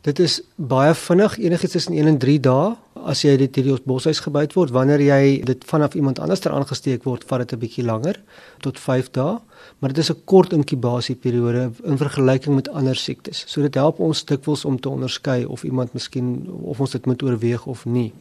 Dit 0.01 0.17
is 0.19 0.39
baie 0.57 0.93
vinnig, 0.97 1.35
enigiets 1.37 1.75
tussen 1.77 1.93
1 1.93 2.07
en 2.09 2.17
3 2.17 2.39
dae 2.41 2.69
as 3.05 3.21
jy 3.21 3.35
dit 3.37 3.57
hierdie 3.59 3.75
boshuis 3.85 4.21
gebyt 4.25 4.55
word. 4.57 4.73
Wanneer 4.73 5.01
jy 5.05 5.41
dit 5.45 5.65
vanaf 5.69 5.93
iemand 5.97 6.19
anders 6.21 6.41
ter 6.41 6.53
aangesteek 6.57 7.05
word, 7.05 7.25
vat 7.29 7.43
dit 7.43 7.53
'n 7.53 7.59
bietjie 7.61 7.85
langer, 7.85 8.17
tot 8.65 8.79
5 8.79 9.11
dae, 9.11 9.37
maar 9.79 9.93
dit 9.93 9.97
is 9.97 10.09
'n 10.09 10.21
kort 10.25 10.53
inkubasieperiode 10.53 11.71
in 11.83 11.97
vergelyking 11.97 12.55
met 12.55 12.69
ander 12.69 12.95
siektes. 12.95 13.43
So 13.47 13.61
dit 13.61 13.75
help 13.75 13.99
ons 13.99 14.25
dikwels 14.25 14.65
om 14.65 14.79
te 14.79 14.89
onderskei 14.89 15.45
of 15.45 15.63
iemand 15.63 15.93
miskien 15.93 16.49
of 16.49 16.79
ons 16.79 16.91
dit 16.91 17.05
moet 17.05 17.23
oorweeg 17.23 17.65
of 17.65 17.85
nie. 17.85 18.13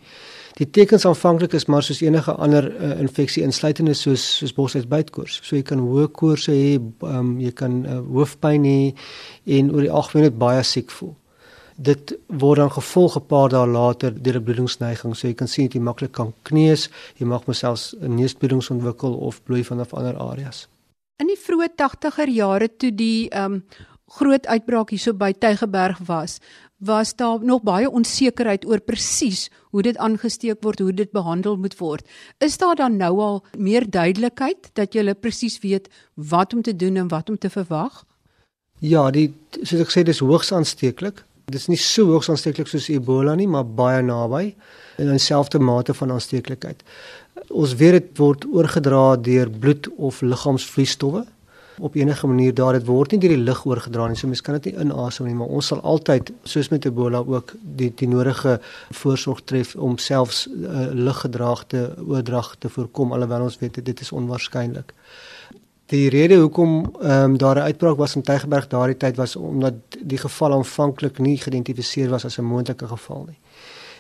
Die 0.58 0.70
tekens 0.70 1.06
aanvanklik 1.06 1.52
is 1.52 1.66
maar 1.66 1.82
soos 1.82 2.02
enige 2.02 2.32
ander 2.32 2.66
uh, 2.72 3.00
infeksie 3.00 3.42
insluitende 3.42 3.94
soos 3.94 4.24
soos 4.38 4.54
boshuisbytkoors. 4.54 5.40
So 5.42 5.56
jy 5.56 5.62
kan 5.62 5.78
hoë 5.78 6.08
koorse 6.12 6.52
hê, 6.52 6.80
um, 7.06 7.38
jy 7.40 7.52
kan 7.52 7.84
uh, 7.86 8.00
hoofpyn 8.10 8.64
hê 8.64 8.94
en 9.58 9.70
oor 9.70 9.86
die 9.86 9.90
algemeen 9.90 10.30
net 10.30 10.38
baie 10.38 10.62
siek 10.66 10.90
voel 10.90 11.14
dit 11.80 12.12
word 12.26 12.60
dan 12.60 12.70
gevolg 12.70 13.16
'n 13.16 13.26
paar 13.26 13.48
dae 13.48 13.66
later 13.66 14.12
deur 14.22 14.36
'n 14.36 14.44
bloedingsneiging. 14.44 15.16
So 15.16 15.28
jy 15.28 15.34
kan 15.34 15.48
sien 15.48 15.64
dat 15.64 15.74
jy 15.74 15.80
maklik 15.80 16.12
kan 16.12 16.34
kneus, 16.42 16.90
jy 17.16 17.26
mag 17.26 17.46
myself 17.46 17.94
neusbloedings 18.00 18.70
ontwikkel 18.70 19.14
of 19.14 19.42
bloei 19.42 19.64
vanaf 19.64 19.94
ander 19.94 20.16
areas. 20.16 20.68
In 21.16 21.26
die 21.26 21.38
vroeë 21.38 21.68
80er 21.76 22.28
jare 22.28 22.68
toe 22.76 22.94
die 22.94 23.28
ehm 23.28 23.52
um, 23.52 23.64
groot 24.10 24.46
uitbraak 24.46 24.90
hierso 24.90 25.12
by 25.14 25.32
Tygerberg 25.32 25.98
was, 26.06 26.40
was 26.80 27.12
daar 27.16 27.44
nog 27.44 27.62
baie 27.62 27.90
onsekerheid 27.90 28.64
oor 28.66 28.80
presies 28.80 29.48
hoe 29.70 29.82
dit 29.82 29.96
aangesteek 29.96 30.62
word, 30.64 30.78
hoe 30.78 30.92
dit 30.92 31.10
behandel 31.12 31.56
moet 31.56 31.76
word. 31.78 32.06
Is 32.38 32.56
daar 32.58 32.74
dan 32.76 32.96
nou 32.96 33.12
al 33.20 33.42
meer 33.58 33.84
duidelikheid 33.90 34.70
dat 34.72 34.94
jy 34.94 35.14
presies 35.14 35.58
weet 35.60 35.88
wat 36.14 36.54
om 36.54 36.62
te 36.62 36.76
doen 36.76 36.96
en 36.96 37.08
wat 37.08 37.28
om 37.28 37.38
te 37.38 37.50
verwag? 37.50 38.04
Ja, 38.80 39.10
die 39.10 39.28
soos 39.60 39.80
ek 39.84 39.92
sê 39.92 40.04
dis 40.08 40.22
hoogs 40.24 40.52
aansteeklik. 40.56 41.20
Dit 41.50 41.60
is 41.60 41.68
nie 41.68 41.80
so 41.80 42.06
hoogs 42.14 42.30
aansteeklik 42.32 42.70
soos 42.70 42.88
Ebola 42.88 43.34
nie, 43.36 43.48
maar 43.48 43.66
baie 43.66 44.00
naby 44.02 44.54
in 45.00 45.10
dieselfde 45.12 45.60
mate 45.60 45.94
van 45.94 46.14
aansteeklikheid. 46.16 46.80
Ons 47.50 47.74
weet 47.76 47.98
dit 47.98 48.22
word 48.22 48.46
oorgedra 48.48 49.16
deur 49.20 49.50
bloed 49.50 49.90
of 49.98 50.22
liggaamsvloeistowwe 50.24 51.26
op 51.80 51.94
enige 51.94 52.26
manier 52.26 52.54
daar 52.54 52.72
dit 52.72 52.86
word 52.86 53.10
nie 53.12 53.20
deur 53.20 53.34
die 53.34 53.44
lug 53.44 53.64
oorgedra 53.66 54.08
nie. 54.08 54.16
So 54.16 54.28
mens 54.28 54.42
kan 54.44 54.58
dit 54.58 54.70
nie 54.70 54.84
inasem 54.84 55.26
nie, 55.26 55.34
maar 55.34 55.48
ons 55.48 55.70
sal 55.72 55.80
altyd 55.80 56.32
soos 56.44 56.70
met 56.72 56.86
Ebola 56.88 57.22
ook 57.26 57.54
die 57.62 57.90
die 57.96 58.08
nodige 58.08 58.58
voorsorg 59.02 59.42
tref 59.44 59.74
om 59.76 59.98
selfs 59.98 60.46
uh, 60.46 60.88
luggedraagde 60.92 61.94
oordrag 62.06 62.54
te 62.58 62.68
voorkom 62.68 63.12
alhoewel 63.12 63.48
ons 63.48 63.58
weet 63.60 63.84
dit 63.84 64.00
is 64.00 64.12
onwaarskynlik. 64.12 64.94
Die 65.90 66.08
rede 66.08 66.36
hoekom 66.38 66.74
ehm 67.02 67.30
um, 67.30 67.38
daar 67.38 67.56
'n 67.56 67.68
uitbraak 67.70 67.96
was 67.96 68.14
in 68.16 68.22
Tygerberg 68.22 68.66
daardie 68.66 68.96
tyd 68.96 69.16
was 69.16 69.36
omdat 69.36 69.74
die 70.00 70.18
geval 70.18 70.52
aanvanklik 70.52 71.18
nie 71.18 71.36
geïdentifiseer 71.36 72.08
was 72.10 72.24
as 72.24 72.38
'n 72.38 72.44
moontlike 72.44 72.86
geval 72.86 73.24
nie. 73.26 73.38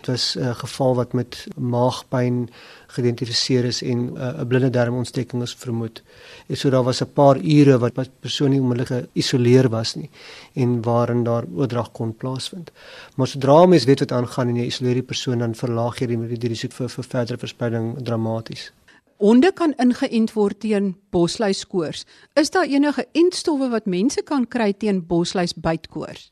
Dit 0.00 0.08
was 0.08 0.34
'n 0.34 0.40
uh, 0.40 0.54
geval 0.54 0.94
wat 0.94 1.12
met 1.12 1.46
maagpyn 1.56 2.48
geïdentifiseer 2.86 3.64
is 3.64 3.82
en 3.82 3.98
uh, 3.98 4.28
'n 4.28 4.40
uh, 4.40 4.46
blinde 4.48 4.70
darmontsteking 4.70 5.42
is 5.42 5.54
vermoed. 5.54 6.02
En 6.46 6.56
so 6.56 6.70
daar 6.70 6.82
was 6.82 7.02
'n 7.02 7.12
paar 7.12 7.36
ure 7.36 7.78
wat 7.78 7.94
wat 7.94 8.08
persoon 8.20 8.50
nie 8.50 8.60
onmiddellik 8.60 9.08
geïsoleer 9.12 9.68
was 9.68 9.94
nie 9.94 10.10
en 10.54 10.82
waarin 10.82 11.22
daar 11.24 11.44
oordrag 11.54 11.92
kon 11.92 12.16
plaasvind. 12.16 12.70
Maar 13.16 13.26
sodra 13.26 13.66
mens 13.66 13.84
weet 13.84 13.98
wat 13.98 14.12
aangaan 14.12 14.48
en 14.48 14.56
jy 14.56 14.66
isoleer 14.66 14.94
die 14.94 15.02
persoon 15.12 15.38
dan 15.38 15.54
verlaag 15.54 15.98
jy 15.98 16.06
die, 16.06 16.38
die 16.38 16.48
risiko 16.48 16.74
vir, 16.74 16.88
vir 16.88 17.04
verdere 17.04 17.38
verspreiding 17.38 18.02
dramaties. 18.02 18.72
Honde 19.16 19.52
kan 19.52 19.74
ingeënt 19.76 20.32
word 20.32 20.60
teen 20.60 20.96
bosluiskoors. 21.10 22.06
Is 22.34 22.50
daar 22.50 22.64
enige 22.64 23.06
entstowwe 23.12 23.68
wat 23.68 23.86
mense 23.86 24.22
kan 24.22 24.48
kry 24.48 24.72
teen 24.72 25.06
bosluisbytkoors? 25.06 26.30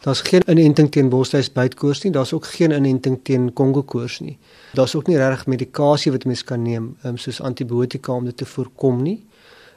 Daar's 0.00 0.20
geen 0.20 0.42
inenting 0.50 0.90
teen 0.90 1.08
bosluisbytkoors 1.08 2.02
nie, 2.02 2.12
daar's 2.12 2.32
ook 2.32 2.46
geen 2.46 2.70
inenting 2.70 3.20
teen 3.22 3.52
kongokoors 3.52 4.20
nie. 4.20 4.38
Daar's 4.72 4.94
ook 4.94 5.06
nie 5.06 5.16
regtig 5.16 5.46
medikasie 5.46 6.12
wat 6.12 6.24
mens 6.24 6.44
kan 6.44 6.62
neem, 6.62 6.96
um, 7.04 7.16
soos 7.16 7.40
antibiotika 7.40 8.12
om 8.12 8.24
dit 8.24 8.36
te 8.36 8.46
voorkom 8.46 9.02
nie. 9.02 9.20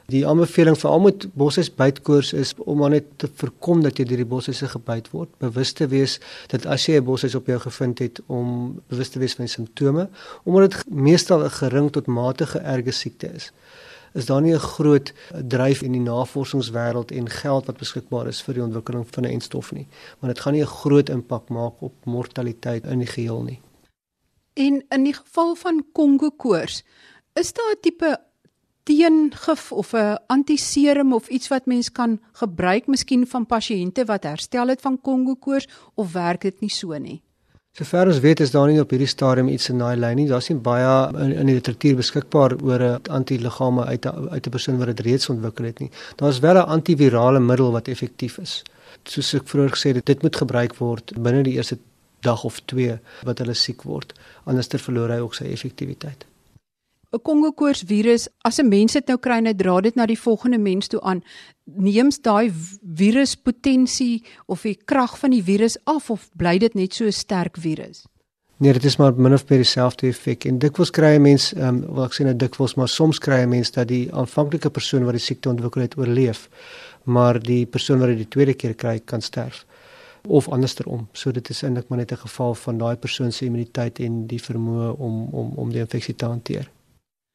Die 0.08 0.22
aanbeveling 0.26 0.76
vir 0.80 0.90
almal 0.90 1.10
met 1.10 1.26
bosluisbytkoors 1.36 2.32
is 2.32 2.54
om 2.64 2.78
maar 2.80 2.90
net 2.90 3.10
te 3.20 3.28
voorkom 3.40 3.82
dat 3.84 3.98
jy 4.00 4.06
deur 4.08 4.22
die 4.22 4.28
bosluise 4.28 4.68
gebyt 4.72 5.10
word, 5.12 5.28
bewus 5.38 5.74
te 5.76 5.86
wees 5.92 6.16
dat 6.48 6.64
as 6.66 6.86
jy 6.88 6.96
'n 6.96 7.04
bosluis 7.04 7.34
op 7.34 7.46
jou 7.46 7.58
gevind 7.60 7.98
het 7.98 8.20
om 8.26 8.80
bewus 8.88 9.08
te 9.08 9.18
wees 9.18 9.34
van 9.34 9.44
die 9.44 9.52
simptome, 9.52 10.08
omdat 10.44 10.70
dit 10.70 10.84
meestal 10.88 11.44
'n 11.44 11.50
gering 11.50 11.92
tot 11.92 12.06
matige 12.06 12.58
erge 12.58 12.92
siekte 12.92 13.34
is 13.34 13.52
is 14.18 14.26
daar 14.26 14.42
nie 14.42 14.54
'n 14.54 14.68
groot 14.74 15.12
dryf 15.54 15.82
in 15.82 15.92
die 15.92 16.00
navorsingswêreld 16.10 17.10
en 17.10 17.28
geld 17.28 17.66
wat 17.66 17.78
beskikbaar 17.78 18.26
is 18.26 18.42
vir 18.42 18.54
die 18.54 18.62
ontwikkeling 18.62 19.06
van 19.10 19.24
'n 19.24 19.32
enstof 19.36 19.72
nie. 19.72 19.86
Want 20.20 20.34
dit 20.34 20.42
gaan 20.42 20.52
nie 20.52 20.62
'n 20.62 20.76
groot 20.82 21.08
impak 21.08 21.48
maak 21.48 21.82
op 21.82 21.94
mortaliteit 22.04 22.84
in 22.84 22.98
die 22.98 23.12
geheel 23.16 23.42
nie. 23.42 23.60
En 24.54 24.84
in 24.88 25.04
die 25.04 25.14
geval 25.14 25.54
van 25.54 25.84
Kongo 25.92 26.30
koors, 26.30 26.84
is 27.34 27.52
daar 27.52 27.72
'n 27.72 27.80
tipe 27.80 28.18
teengif 28.82 29.72
of 29.72 29.92
'n 29.92 30.18
antiserum 30.26 31.12
of 31.12 31.28
iets 31.28 31.48
wat 31.48 31.66
mens 31.66 31.92
kan 31.92 32.20
gebruik 32.32 32.86
miskien 32.86 33.26
van 33.26 33.46
pasiënte 33.46 34.04
wat 34.04 34.22
herstel 34.22 34.68
het 34.68 34.80
van 34.80 35.00
Kongo 35.00 35.34
koors 35.34 35.68
of 35.94 36.12
werk 36.12 36.40
dit 36.40 36.60
nie 36.60 36.70
so 36.70 36.98
nie? 36.98 37.22
Sover 37.78 38.08
ons 38.10 38.18
weet 38.18 38.40
is 38.42 38.50
daar 38.50 38.66
nie 38.66 38.80
op 38.82 38.90
hierdie 38.90 39.06
stadium 39.06 39.46
iets 39.52 39.68
in 39.70 39.78
daai 39.78 39.94
lyn 39.94 40.16
nie. 40.18 40.24
Daar's 40.26 40.48
nie 40.50 40.56
baie 40.58 40.86
in, 41.22 41.34
in 41.44 41.46
die 41.46 41.54
literatuur 41.60 42.00
beskikbaar 42.00 42.56
oor 42.66 42.82
'n 42.82 43.12
antiliggame 43.18 43.84
uit 43.86 44.06
a, 44.06 44.12
uit 44.34 44.46
'n 44.46 44.50
persoon 44.50 44.78
wat 44.78 44.90
dit 44.90 45.00
reeds 45.06 45.28
ontwikkel 45.30 45.64
het 45.64 45.78
nie. 45.78 45.90
Daar's 46.16 46.40
wel 46.42 46.58
'n 46.58 46.66
antivirale 46.74 47.40
middel 47.40 47.70
wat 47.70 47.88
effektief 47.88 48.38
is. 48.38 48.62
Soos 49.04 49.34
ek 49.34 49.46
vroeër 49.46 49.70
gesê 49.70 49.94
het, 49.94 50.06
dit 50.06 50.22
moet 50.22 50.36
gebruik 50.36 50.74
word 50.74 51.12
binne 51.22 51.42
die 51.42 51.54
eerste 51.54 51.78
dag 52.20 52.44
of 52.44 52.60
2 52.64 52.98
wat 53.22 53.38
hulle 53.38 53.54
siek 53.54 53.82
word. 53.82 54.12
Anders 54.44 54.66
verloor 54.66 55.10
hy 55.10 55.18
ook 55.18 55.34
sy 55.34 55.44
effektiwiteit. 55.44 56.26
'n 57.10 57.22
Kongo 57.22 57.52
koors 57.52 57.82
virus, 57.82 58.28
as 58.44 58.58
'n 58.58 58.68
mens 58.68 58.92
dit 58.92 59.06
nou 59.06 59.18
kry 59.18 59.38
en 59.38 59.46
hy 59.46 59.54
dra 59.54 59.80
dit 59.80 59.94
na 59.94 60.06
die 60.06 60.18
volgende 60.18 60.58
mens 60.58 60.88
toe 60.88 61.00
aan, 61.00 61.22
neems 61.64 62.20
daai 62.20 62.52
viruspotensie 62.94 64.24
of 64.46 64.62
die 64.62 64.76
krag 64.84 65.18
van 65.18 65.30
die 65.30 65.42
virus 65.42 65.78
af 65.84 66.10
of 66.10 66.28
bly 66.36 66.58
dit 66.58 66.74
net 66.74 66.94
so 66.94 67.04
'n 67.04 67.12
sterk 67.12 67.56
virus? 67.56 68.04
Nee, 68.60 68.72
dit 68.72 68.84
is 68.84 68.96
maar 68.96 69.14
min 69.14 69.32
of 69.32 69.48
meer 69.48 69.58
dieselfde 69.58 70.08
effek. 70.08 70.44
En 70.44 70.58
dikwels 70.58 70.90
kry 70.90 71.14
'n 71.14 71.22
mens, 71.22 71.54
ehm 71.54 71.68
um, 71.68 71.94
wat 71.94 72.10
ek 72.10 72.14
sê 72.14 72.24
nou 72.24 72.36
dikwels, 72.36 72.74
maar 72.74 72.88
soms 72.88 73.18
kry 73.18 73.40
'n 73.42 73.48
mens 73.48 73.70
dat 73.70 73.88
die 73.88 74.12
aanvanklike 74.12 74.70
persoon 74.70 75.04
wat 75.04 75.14
die 75.14 75.20
siekte 75.20 75.48
ontwikkel 75.48 75.82
het 75.82 75.96
oorleef, 75.96 76.48
maar 77.04 77.40
die 77.40 77.66
persoon 77.66 77.98
wat 77.98 78.08
dit 78.08 78.16
die 78.16 78.28
tweede 78.28 78.54
keer 78.54 78.74
kry 78.74 79.00
kan 79.04 79.20
sterf 79.20 79.66
of 80.26 80.48
andersom. 80.48 81.08
So 81.12 81.30
dit 81.30 81.48
is 81.48 81.62
eintlik 81.62 81.88
maar 81.88 81.98
net 81.98 82.12
'n 82.12 82.16
geval 82.16 82.54
van 82.54 82.78
daai 82.78 82.96
persoon 82.96 83.32
se 83.32 83.44
immuniteit 83.44 83.98
en 83.98 84.26
die 84.26 84.40
vermoë 84.40 84.96
om 84.98 85.28
om 85.32 85.52
om 85.56 85.70
die 85.70 85.80
infeksie 85.80 86.14
te 86.14 86.24
hanteer. 86.24 86.70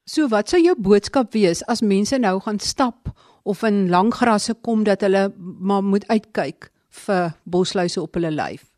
So 0.03 0.27
wat 0.27 0.51
sou 0.51 0.60
jou 0.60 0.74
boodskap 0.75 1.31
wees 1.31 1.62
as 1.72 1.79
mense 1.81 2.17
nou 2.19 2.36
gaan 2.43 2.60
stap 2.60 3.07
of 3.48 3.62
in 3.63 3.88
lang 3.91 4.12
grasse 4.12 4.51
kom 4.60 4.83
dat 4.83 5.01
hulle 5.05 5.29
maar 5.39 5.83
moet 5.83 6.03
uitkyk 6.12 6.67
vir 7.05 7.31
bosluise 7.48 8.01
op 8.01 8.19
hulle 8.19 8.31
lyf? 8.36 8.72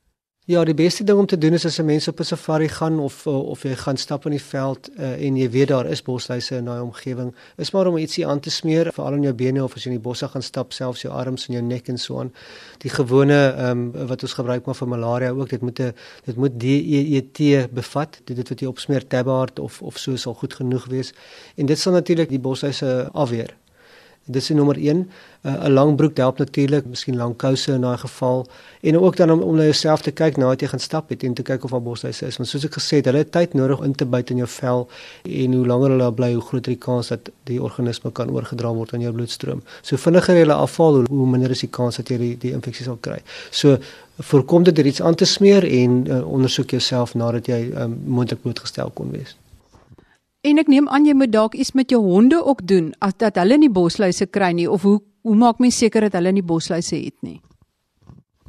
Ja, 0.46 0.62
die 0.62 0.76
beste 0.78 1.02
ding 1.04 1.18
om 1.18 1.26
te 1.26 1.38
doen 1.42 1.56
is 1.58 1.64
as 1.66 1.80
'n 1.80 1.86
mens 1.86 2.08
op 2.08 2.20
'n 2.20 2.24
safari 2.24 2.68
gaan 2.70 3.00
of 3.00 3.28
of 3.28 3.64
jy 3.64 3.76
gaan 3.76 3.98
stap 3.98 4.26
in 4.26 4.32
die 4.32 4.42
veld 4.42 4.90
uh, 5.00 5.26
en 5.26 5.38
jy 5.38 5.50
weet 5.50 5.68
daar 5.68 5.86
is 5.86 6.02
bosluise 6.02 6.56
in 6.56 6.66
daai 6.66 6.82
omgewing, 6.82 7.34
is 7.58 7.72
maar 7.72 7.88
om 7.88 7.98
ietsie 7.98 8.28
aan 8.28 8.40
te 8.40 8.50
smeer 8.50 8.94
veral 8.94 9.14
in 9.14 9.22
jou 9.22 9.34
bene 9.34 9.64
of 9.64 9.76
as 9.76 9.84
jy 9.84 9.92
in 9.92 9.98
die 9.98 10.04
bosse 10.04 10.28
gaan 10.28 10.42
stap, 10.42 10.74
selfs 10.74 11.02
jou 11.02 11.14
arms 11.14 11.48
en 11.48 11.54
jou 11.54 11.64
nek 11.64 11.88
en 11.88 11.98
so 11.98 12.20
aan. 12.20 12.34
Die 12.78 12.90
gewone 12.90 13.54
ehm 13.58 13.96
um, 13.96 14.08
wat 14.08 14.22
ons 14.22 14.34
gebruik 14.34 14.66
maar 14.66 14.76
vir 14.76 14.88
malaria 14.88 15.30
ook, 15.30 15.50
dit 15.50 15.62
moet 15.62 15.80
'n 15.80 15.94
dit 16.26 16.36
moet 16.36 16.60
DEET 16.60 17.74
bevat. 17.74 18.22
Dit 18.24 18.36
dit 18.36 18.50
wat 18.50 18.60
jy 18.60 18.68
opsmeer 18.68 19.08
Tabard 19.08 19.60
of 19.60 19.82
of 19.82 19.98
so 19.98 20.16
sal 20.16 20.34
goed 20.34 20.54
genoeg 20.54 20.86
wees. 20.86 21.14
En 21.56 21.66
dit 21.66 21.80
sal 21.80 21.94
natuurlik 21.94 22.30
die 22.30 22.40
bosluise 22.40 23.10
afweer. 23.14 23.56
Dis 24.26 24.48
die 24.50 24.56
nommer 24.58 24.78
1. 24.78 25.06
'n 25.46 25.50
uh, 25.50 25.68
lang 25.70 25.96
broek 25.96 26.18
help 26.18 26.38
natuurlik, 26.38 26.86
miskien 26.90 27.16
lang 27.16 27.36
kouse 27.38 27.72
in 27.72 27.82
daai 27.82 27.98
geval 27.98 28.48
en 28.82 28.98
ook 29.00 29.16
dan 29.18 29.32
om 29.32 29.42
om 29.42 29.56
na 29.56 29.64
jouself 29.64 30.02
te 30.02 30.12
kyk 30.12 30.38
nadat 30.38 30.62
jy 30.62 30.68
gaan 30.68 30.80
stap 30.80 31.10
het 31.10 31.24
en 31.24 31.34
te 31.34 31.44
kyk 31.44 31.64
of 31.64 31.72
daar 31.72 31.82
bosluise 31.82 32.26
is. 32.26 32.38
Want 32.38 32.50
soos 32.50 32.66
ek 32.66 32.74
gesê 32.74 32.98
het, 32.98 33.06
hulle 33.06 33.22
het 33.22 33.32
tyd 33.32 33.54
nodig 33.54 33.80
om 33.80 33.94
te 33.96 34.06
byt 34.06 34.34
in 34.34 34.42
jou 34.42 34.48
vel 34.48 34.88
en 35.24 35.54
hoe 35.54 35.66
langer 35.66 35.94
hulle 35.94 36.10
bly, 36.14 36.32
hoe 36.34 36.42
groter 36.42 36.74
die 36.74 36.82
kans 36.82 37.14
dat 37.14 37.30
die 37.44 37.62
organisme 37.62 38.12
kan 38.12 38.34
oorgedra 38.34 38.74
word 38.74 38.94
aan 38.94 39.06
jou 39.06 39.14
bloedstroom. 39.14 39.62
So 39.82 40.02
vinniger 40.02 40.42
hulle 40.42 40.58
afval, 40.58 41.04
hoe 41.06 41.30
minder 41.30 41.52
is 41.52 41.62
die 41.62 41.70
kans 41.70 42.02
dat 42.02 42.10
jy 42.10 42.18
die, 42.18 42.34
die 42.38 42.58
infeksie 42.58 42.90
sal 42.90 42.98
kry. 42.98 43.22
So 43.52 43.78
voorkom 44.18 44.64
dit 44.64 44.76
deur 44.76 44.86
iets 44.86 45.02
aan 45.02 45.16
te 45.16 45.26
smeer 45.26 45.64
en 45.70 46.06
uh, 46.08 46.22
ondersoek 46.26 46.74
jouself 46.80 47.14
nadat 47.14 47.48
jy 47.48 47.68
um, 47.78 48.00
moontlik 48.08 48.42
blootgestel 48.42 48.90
kon 48.90 49.14
wees. 49.14 49.38
En 50.46 50.62
ek 50.62 50.68
neem 50.70 50.86
aan 50.94 51.08
jy 51.08 51.16
moet 51.18 51.32
dalk 51.34 51.56
iets 51.58 51.74
met 51.74 51.90
jou 51.90 52.04
honde 52.06 52.38
ook 52.38 52.62
doen 52.70 52.92
as 53.02 53.16
dat 53.18 53.40
hulle 53.42 53.58
nie 53.58 53.72
bosluise 53.74 54.28
kry 54.30 54.52
nie 54.54 54.70
of 54.70 54.86
hoe 54.86 55.00
hoe 55.26 55.36
maak 55.36 55.58
mens 55.58 55.78
seker 55.82 56.06
dat 56.06 56.20
hulle 56.20 56.36
nie 56.38 56.46
bosluise 56.46 57.00
het 57.02 57.16
nie? 57.26 57.40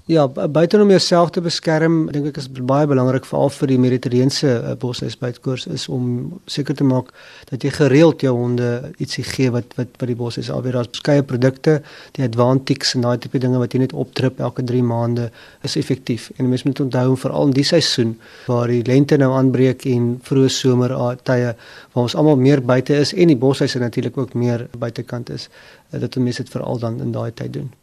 Ja, 0.06 0.28
buiten 0.28 0.80
om 0.80 0.90
jouself 0.90 1.30
te 1.34 1.40
beskerm, 1.42 2.04
dink 2.14 2.28
ek 2.28 2.36
is 2.38 2.44
baie 2.46 2.86
belangrik 2.86 3.25
veral 3.26 3.48
vir 3.50 3.72
die 3.72 3.78
Mediterrane 3.82 4.30
uh, 4.46 4.75
bosluisbytkoers 4.78 5.64
is 5.75 5.88
om 5.90 6.04
seker 6.46 6.76
te 6.78 6.84
maak 6.86 7.08
dat 7.48 7.64
jy 7.66 7.72
gereeld 7.75 8.20
jou 8.22 8.30
honde 8.36 8.68
ietsie 9.02 9.25
gee 9.26 9.50
wat 9.50 9.72
wat 9.75 9.96
wat 9.98 10.06
die 10.06 10.14
bosluis 10.20 10.50
alweer 10.54 10.76
daar's 10.78 10.92
verskeie 10.92 11.25
produkte, 11.26 11.80
die 12.14 12.22
Advantix 12.22 12.94
en 12.94 13.02
daai 13.02 13.18
tipe 13.18 13.40
dinge 13.42 13.58
wat 13.58 13.75
jy 13.75 13.80
net 13.82 13.94
opdrip 13.98 14.38
elke 14.38 14.62
3 14.62 14.84
maande 14.86 15.25
is 15.66 15.75
effektief. 15.80 16.28
En 16.38 16.52
mens 16.52 16.62
moet 16.68 16.84
onthou 16.84 17.16
veral 17.25 17.50
in 17.50 17.54
die 17.56 17.66
seisoen 17.66 18.12
waar 18.46 18.70
die 18.70 18.84
lente 18.86 19.18
nou 19.18 19.32
aanbreek 19.34 19.88
en 19.90 20.12
vroeë 20.28 20.52
somer 20.54 20.94
tye 21.26 21.48
waar 21.56 22.04
ons 22.04 22.14
almal 22.14 22.38
meer 22.44 22.62
buite 22.62 22.94
is 22.94 23.10
en 23.10 23.34
die 23.34 23.40
bosluise 23.42 23.82
natuurlik 23.82 24.22
ook 24.22 24.38
meer 24.38 24.68
buitekant 24.78 25.34
is, 25.34 25.48
uh, 25.90 25.98
dat 25.98 26.14
mense 26.22 26.46
dit 26.46 26.54
veral 26.54 26.78
dan 26.86 27.02
in 27.02 27.10
daai 27.18 27.34
tyd 27.34 27.58
doen. 27.58 27.75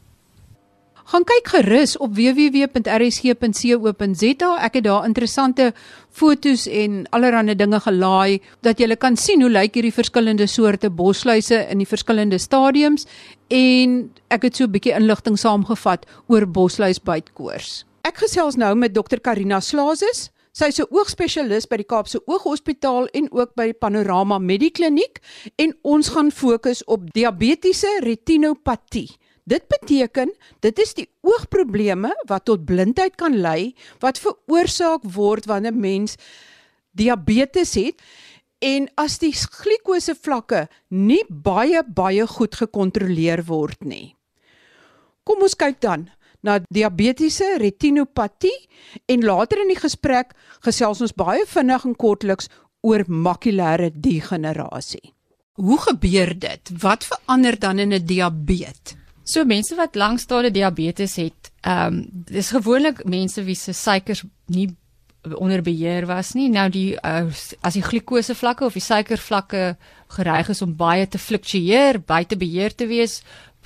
Gaan 1.04 1.26
kyk 1.28 1.50
gerus 1.52 1.98
op 2.00 2.14
www.rsg.co.za. 2.16 2.82
Ek 4.64 4.74
het 4.80 4.86
daar 4.86 5.04
interessante 5.06 5.74
fotos 6.16 6.64
en 6.72 7.04
allerlei 7.12 7.56
dinge 7.60 7.80
gelaai 7.84 8.40
dat 8.64 8.80
jy 8.80 8.96
kan 8.96 9.18
sien 9.20 9.42
hoe 9.44 9.52
lyk 9.52 9.76
hierdie 9.76 9.94
verskillende 9.94 10.48
soorte 10.48 10.90
bosluise 10.90 11.68
in 11.68 11.78
die 11.84 11.90
verskillende 11.90 12.40
stadiums 12.40 13.04
en 13.52 14.12
ek 14.32 14.44
het 14.48 14.56
so 14.56 14.64
'n 14.64 14.72
bietjie 14.72 14.96
inligting 14.96 15.38
saamgevat 15.38 16.06
oor 16.28 16.46
bosluisbytkoors. 16.48 17.86
Ek 18.04 18.18
gesels 18.18 18.56
nou 18.56 18.76
met 18.76 18.94
Dr 18.94 19.20
Karina 19.20 19.60
Slazes. 19.60 20.30
Sy 20.54 20.66
is 20.66 20.80
'n 20.80 20.88
oogspesialis 20.90 21.68
by 21.68 21.78
die 21.78 21.86
Kaapse 21.86 22.22
Ooghospitaal 22.26 23.08
en 23.14 23.32
ook 23.32 23.56
by 23.56 23.74
Panorama 23.74 24.38
Medikliniek 24.38 25.20
en 25.56 25.76
ons 25.82 26.10
gaan 26.10 26.32
fokus 26.32 26.84
op 26.84 27.14
diabetiese 27.14 28.00
retinopatie. 28.00 29.10
Dit 29.44 29.68
beteken 29.68 30.32
dit 30.64 30.80
is 30.80 30.94
die 30.96 31.10
oogprobleme 31.22 32.14
wat 32.30 32.46
tot 32.48 32.66
blindheid 32.66 33.18
kan 33.20 33.36
lei 33.44 33.74
wat 34.00 34.22
veroorsaak 34.24 35.04
word 35.16 35.46
wanneer 35.52 35.76
'n 35.76 35.80
mens 35.80 36.16
diabetes 36.92 37.74
het 37.76 38.02
en 38.60 38.88
as 38.96 39.18
die 39.20 39.34
glikose 39.34 40.16
vlakke 40.16 40.68
nie 40.88 41.24
baie 41.28 41.84
baie 41.84 42.28
goed 42.28 42.56
gekontroleer 42.56 43.44
word 43.44 43.84
nie. 43.84 44.16
Kom 45.24 45.42
ons 45.42 45.56
kyk 45.56 45.82
dan 45.82 46.10
na 46.42 46.60
diabetiese 46.70 47.58
retinopatie 47.58 48.68
en 49.06 49.24
later 49.24 49.62
in 49.62 49.68
die 49.68 49.80
gesprek 49.80 50.34
gesels 50.64 51.02
ons 51.02 51.16
baie 51.16 51.46
vinnig 51.46 51.86
en 51.86 51.96
kortliks 51.96 52.50
oor 52.82 53.04
makulêre 53.08 53.92
degenerasie. 53.92 55.14
Hoe 55.54 55.78
gebeur 55.78 56.40
dit? 56.40 56.72
Wat 56.82 57.04
verander 57.04 57.60
dan 57.60 57.80
in 57.80 57.94
'n 57.94 58.06
diabetes? 58.06 59.03
So 59.24 59.46
mense 59.48 59.76
wat 59.80 59.96
lankstade 59.96 60.52
diabetes 60.52 61.16
het, 61.16 61.52
ehm 61.62 61.94
um, 61.94 62.08
dis 62.28 62.52
gewoonlik 62.52 63.04
mense 63.08 63.44
wie 63.44 63.56
se 63.56 63.74
suikers 63.74 64.24
nie 64.52 64.76
onder 65.40 65.62
beheer 65.62 66.06
was 66.06 66.34
nie. 66.34 66.50
Nou 66.52 66.68
die 66.70 66.98
uh, 67.00 67.24
as 67.62 67.78
die 67.78 67.84
glikose 67.84 68.36
vlakke 68.36 68.66
of 68.66 68.76
die 68.76 68.84
suikervlakke 68.84 69.78
gereig 70.18 70.50
is 70.50 70.62
om 70.62 70.76
baie 70.76 71.08
te 71.08 71.18
fluktueer, 71.18 72.02
buite 72.06 72.38
beheer 72.38 72.76
te 72.76 72.88
wees, 72.88 73.22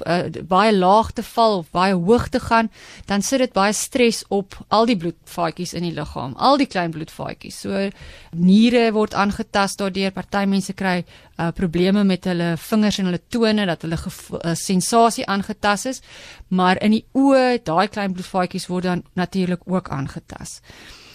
uh, 0.05 0.27
baie 0.47 0.73
laag 0.75 1.11
te 1.17 1.23
val 1.23 1.57
of 1.59 1.69
baie 1.71 1.93
hoog 1.93 2.27
te 2.29 2.39
gaan, 2.39 2.69
dan 3.05 3.21
sit 3.21 3.39
dit 3.39 3.53
baie 3.53 3.73
stres 3.73 4.23
op 4.29 4.57
al 4.67 4.85
die 4.89 4.97
bloedvaatjies 4.97 5.73
in 5.73 5.87
die 5.87 5.93
liggaam, 5.95 6.35
al 6.37 6.57
die 6.57 6.67
klein 6.67 6.91
bloedvaatjies. 6.91 7.61
So 7.65 7.89
niere 8.31 8.91
word 8.95 9.13
aangetast 9.13 9.79
daardeur. 9.79 10.11
Party 10.11 10.45
mense 10.49 10.73
kry 10.73 11.03
uh, 11.03 11.51
probleme 11.55 12.03
met 12.03 12.25
hulle 12.25 12.55
vingers 12.57 12.99
en 12.99 13.09
hulle 13.11 13.21
tone 13.29 13.65
dat 13.65 13.85
hulle 13.85 13.97
uh, 13.97 14.53
sensasie 14.53 15.25
aangetast 15.25 15.85
is, 15.93 16.01
maar 16.47 16.81
in 16.81 16.97
die 16.97 17.05
oë, 17.13 17.63
daai 17.63 17.87
klein 17.87 18.13
bloedvaatjies 18.13 18.67
word 18.67 18.83
dan 18.89 19.03
natuurlik 19.13 19.65
ook 19.65 19.89
aangetast. 19.89 20.61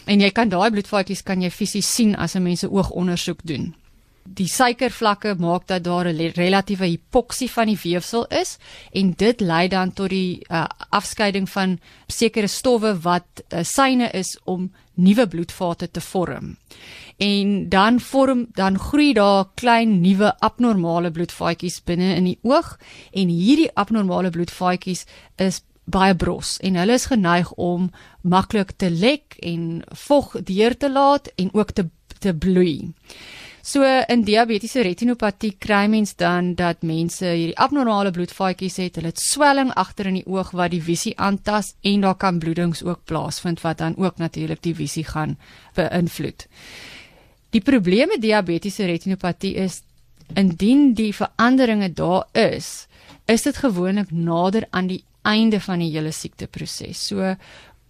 En 0.06 0.20
jy 0.20 0.32
kan 0.34 0.50
daai 0.50 0.70
bloedvaatjies 0.74 1.22
kan 1.22 1.42
jy 1.42 1.50
fisies 1.50 1.86
sien 1.86 2.16
as 2.16 2.34
'n 2.34 2.42
mens 2.42 2.64
'n 2.64 2.74
oogondersoek 2.74 3.40
doen 3.44 3.74
die 4.24 4.48
suikervlakke 4.48 5.34
maak 5.38 5.66
dat 5.66 5.84
daar 5.84 6.06
'n 6.08 6.32
relatiewe 6.34 6.86
hipoksie 6.86 7.50
van 7.50 7.66
die 7.66 7.78
weefsel 7.82 8.26
is 8.26 8.58
en 8.92 9.12
dit 9.16 9.40
lei 9.40 9.68
dan 9.68 9.92
tot 9.92 10.08
die 10.08 10.44
uh, 10.50 10.64
afskeiding 10.88 11.48
van 11.50 11.78
sekere 12.06 12.46
stowwe 12.46 13.00
wat 13.00 13.42
uh, 13.48 13.62
syne 13.62 14.10
is 14.10 14.38
om 14.44 14.72
nuwe 14.94 15.26
bloedvate 15.26 15.90
te 15.90 16.00
vorm. 16.00 16.56
En 17.16 17.68
dan 17.68 18.00
vorm 18.00 18.46
dan 18.52 18.78
groei 18.78 19.12
daar 19.12 19.44
klein 19.54 20.00
nuwe 20.00 20.38
abnormale 20.38 21.10
bloedvaatjies 21.10 21.82
binne 21.84 22.14
in 22.14 22.24
die 22.24 22.38
oog 22.42 22.78
en 23.10 23.28
hierdie 23.28 23.70
abnormale 23.74 24.30
bloedvaatjies 24.30 25.04
is 25.36 25.62
baie 25.84 26.14
bros 26.14 26.58
en 26.62 26.74
hulle 26.74 26.92
is 26.92 27.06
geneig 27.10 27.52
om 27.52 27.90
maklik 28.22 28.70
te 28.76 28.90
lek 28.90 29.36
en 29.40 29.82
vog 30.06 30.36
deur 30.42 30.76
te 30.76 30.90
laat 30.90 31.32
en 31.36 31.54
ook 31.54 31.70
te 31.70 31.88
te 32.22 32.34
bloei. 32.34 32.92
So 33.62 33.86
in 34.10 34.24
diabetiese 34.26 34.82
retinopatie 34.82 35.52
kry 35.62 35.84
mens 35.86 36.16
dan 36.18 36.56
dat 36.58 36.80
mense 36.82 37.28
hierdie 37.28 37.58
abnormale 37.62 38.10
bloedvaatjies 38.10 38.80
het, 38.82 38.96
hulle 38.98 39.12
het 39.12 39.22
swelling 39.22 39.70
agter 39.78 40.08
in 40.10 40.18
die 40.18 40.26
oog 40.26 40.50
wat 40.58 40.72
die 40.74 40.82
visie 40.82 41.12
aantas 41.14 41.76
en 41.86 42.02
daar 42.02 42.18
kan 42.18 42.40
bloedings 42.42 42.82
ook 42.82 43.04
plaasvind 43.06 43.62
wat 43.62 43.78
dan 43.78 43.94
ook 44.02 44.18
natuurlik 44.18 44.64
die 44.66 44.74
visie 44.74 45.04
gaan 45.06 45.36
beïnvloed. 45.78 46.48
Die 47.54 47.62
probleem 47.62 48.10
met 48.10 48.24
diabetiese 48.24 48.88
retinopatie 48.90 49.54
is 49.54 49.84
indien 50.34 50.90
die 50.98 51.12
veranderinge 51.14 51.92
daar 51.94 52.26
is, 52.34 52.88
is 53.30 53.46
dit 53.46 53.62
gewoonlik 53.62 54.10
nader 54.10 54.66
aan 54.70 54.90
die 54.90 55.04
einde 55.22 55.60
van 55.62 55.78
die 55.78 55.92
hele 55.94 56.10
siekteproses. 56.10 56.98
So 56.98 57.36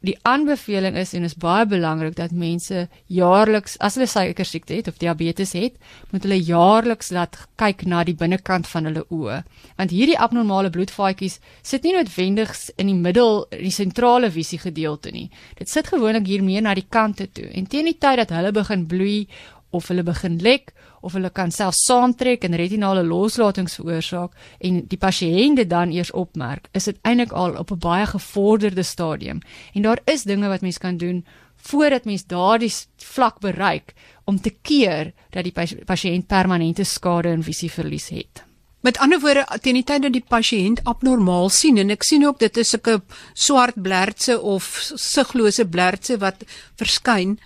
die 0.02 0.16
aanbeveling 0.26 0.96
is 0.98 1.12
en 1.14 1.26
is 1.26 1.36
baie 1.38 1.66
belangrik 1.70 2.16
dat 2.18 2.34
mense 2.34 2.88
jaarliks 3.06 3.76
as 3.78 3.96
hulle 3.96 4.08
suiker 4.10 4.46
siekte 4.46 4.74
het 4.74 4.90
of 4.90 4.98
diabetes 4.98 5.54
het, 5.54 5.78
moet 6.10 6.26
hulle 6.26 6.40
jaarliks 6.42 7.12
laat 7.14 7.38
kyk 7.60 7.84
na 7.86 8.02
die 8.04 8.16
binnekant 8.18 8.66
van 8.66 8.90
hulle 8.90 9.04
oë. 9.14 9.38
Want 9.78 9.94
hierdie 9.94 10.18
abnormale 10.18 10.72
bloedvaatjies 10.74 11.38
sit 11.62 11.86
nie 11.86 11.94
noodwendig 11.94 12.54
in 12.76 12.90
die 12.90 12.98
middel, 12.98 13.44
die 13.54 13.74
sentrale 13.74 14.32
visie 14.34 14.58
gedeelte 14.62 15.14
nie. 15.14 15.28
Dit 15.58 15.70
sit 15.70 15.90
gewoonlik 15.92 16.26
hier 16.26 16.42
meer 16.42 16.66
na 16.66 16.74
die 16.74 16.88
kante 16.88 17.28
toe. 17.30 17.46
En 17.54 17.70
teen 17.70 17.86
die 17.90 17.98
tyd 17.98 18.24
dat 18.24 18.34
hulle 18.34 18.52
begin 18.52 18.88
bloei 18.90 19.26
of 19.70 19.88
hulle 19.88 20.02
begin 20.04 20.40
lek 20.42 20.74
of 21.02 21.12
hulle 21.18 21.30
kan 21.30 21.50
self 21.50 21.74
saamtrek 21.74 22.44
en 22.46 22.56
retinale 22.58 23.02
loslatings 23.04 23.74
veroorsaak 23.80 24.32
en 24.60 24.82
die 24.88 24.98
pasiënt 24.98 25.60
dit 25.60 25.70
dan 25.70 25.92
eers 25.92 26.12
opmerk, 26.14 26.68
is 26.72 26.88
dit 26.90 26.98
eintlik 27.02 27.32
al 27.32 27.58
op 27.58 27.70
'n 27.70 27.78
baie 27.78 28.06
gevorderde 28.06 28.82
stadium. 28.82 29.40
En 29.74 29.82
daar 29.82 30.00
is 30.04 30.22
dinge 30.22 30.48
wat 30.48 30.60
mens 30.60 30.78
kan 30.78 30.96
doen 30.96 31.24
voordat 31.56 32.04
mens 32.04 32.26
daardie 32.26 32.72
vlak 32.96 33.40
bereik 33.40 33.94
om 34.24 34.40
te 34.40 34.54
keer 34.62 35.12
dat 35.30 35.44
die 35.44 35.54
pasiënt 35.84 36.26
permanente 36.26 36.84
skade 36.84 37.28
en 37.28 37.42
visieverlies 37.42 38.08
het. 38.08 38.42
Met 38.82 38.98
ander 38.98 39.20
woorde, 39.22 39.46
teen 39.62 39.78
die 39.78 39.84
tyd 39.86 40.02
dat 40.02 40.12
die 40.12 40.24
pasiënt 40.26 40.80
abnormaal 40.90 41.52
sien 41.54 41.78
en 41.78 41.94
ek 41.94 42.02
sien 42.02 42.26
ook 42.26 42.40
dit 42.42 42.56
is 42.56 42.74
'n 42.74 43.02
swart 43.32 43.78
blertse 43.82 44.40
of 44.40 44.90
siglose 44.94 45.66
blertse 45.66 46.18
wat 46.18 46.42
verskyn, 46.76 47.38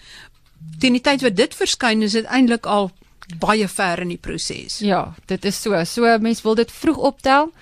teen 0.79 0.93
die 0.93 1.01
tyd 1.01 1.23
wat 1.23 1.37
dit 1.37 1.55
verskyn 1.55 2.03
is 2.03 2.13
dit 2.13 2.25
eintlik 2.25 2.67
al 2.67 2.91
baie 3.39 3.69
ver 3.69 4.01
in 4.05 4.09
die 4.09 4.21
proses. 4.21 4.79
Ja, 4.79 5.15
dit 5.27 5.45
is 5.45 5.63
so. 5.63 5.85
So 5.85 6.19
mense 6.19 6.43
wil 6.43 6.55
dit 6.55 6.73
vroeg 6.73 6.97
optel. 6.97 7.53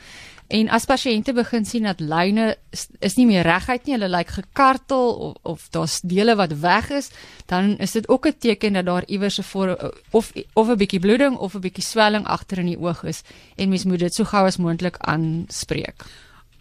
En 0.53 0.69
as 0.69 0.85
pasiënte 0.85 1.33
begin 1.33 1.65
sien 1.65 1.87
dat 1.89 2.03
lyne 2.05 2.57
is, 2.71 2.87
is 3.01 3.17
nie 3.17 3.25
meer 3.27 3.47
reguit 3.49 3.87
nie, 3.87 3.95
hulle 3.97 4.11
lyk 4.13 4.29
gekartel 4.29 5.15
of, 5.15 5.37
of 5.43 5.69
daar's 5.73 6.03
dele 6.05 6.35
wat 6.37 6.53
weg 6.61 6.91
is, 6.91 7.09
dan 7.51 7.79
is 7.79 7.97
dit 7.97 8.09
ook 8.09 8.27
'n 8.29 8.37
teken 8.39 8.73
dat 8.73 8.85
daar 8.85 9.05
iewers 9.07 9.41
'n 9.41 9.77
of 10.11 10.33
of 10.53 10.69
'n 10.69 10.77
bietjie 10.77 11.01
bloeding 11.01 11.37
of 11.37 11.55
'n 11.55 11.61
bietjie 11.61 11.85
swelling 11.85 12.27
agter 12.27 12.59
in 12.59 12.67
die 12.67 12.79
oog 12.79 13.05
is 13.05 13.23
en 13.57 13.69
mens 13.69 13.85
moet 13.85 13.99
dit 13.99 14.15
so 14.15 14.25
gou 14.25 14.47
as 14.47 14.57
moontlik 14.57 14.97
aanspreek. 14.99 16.05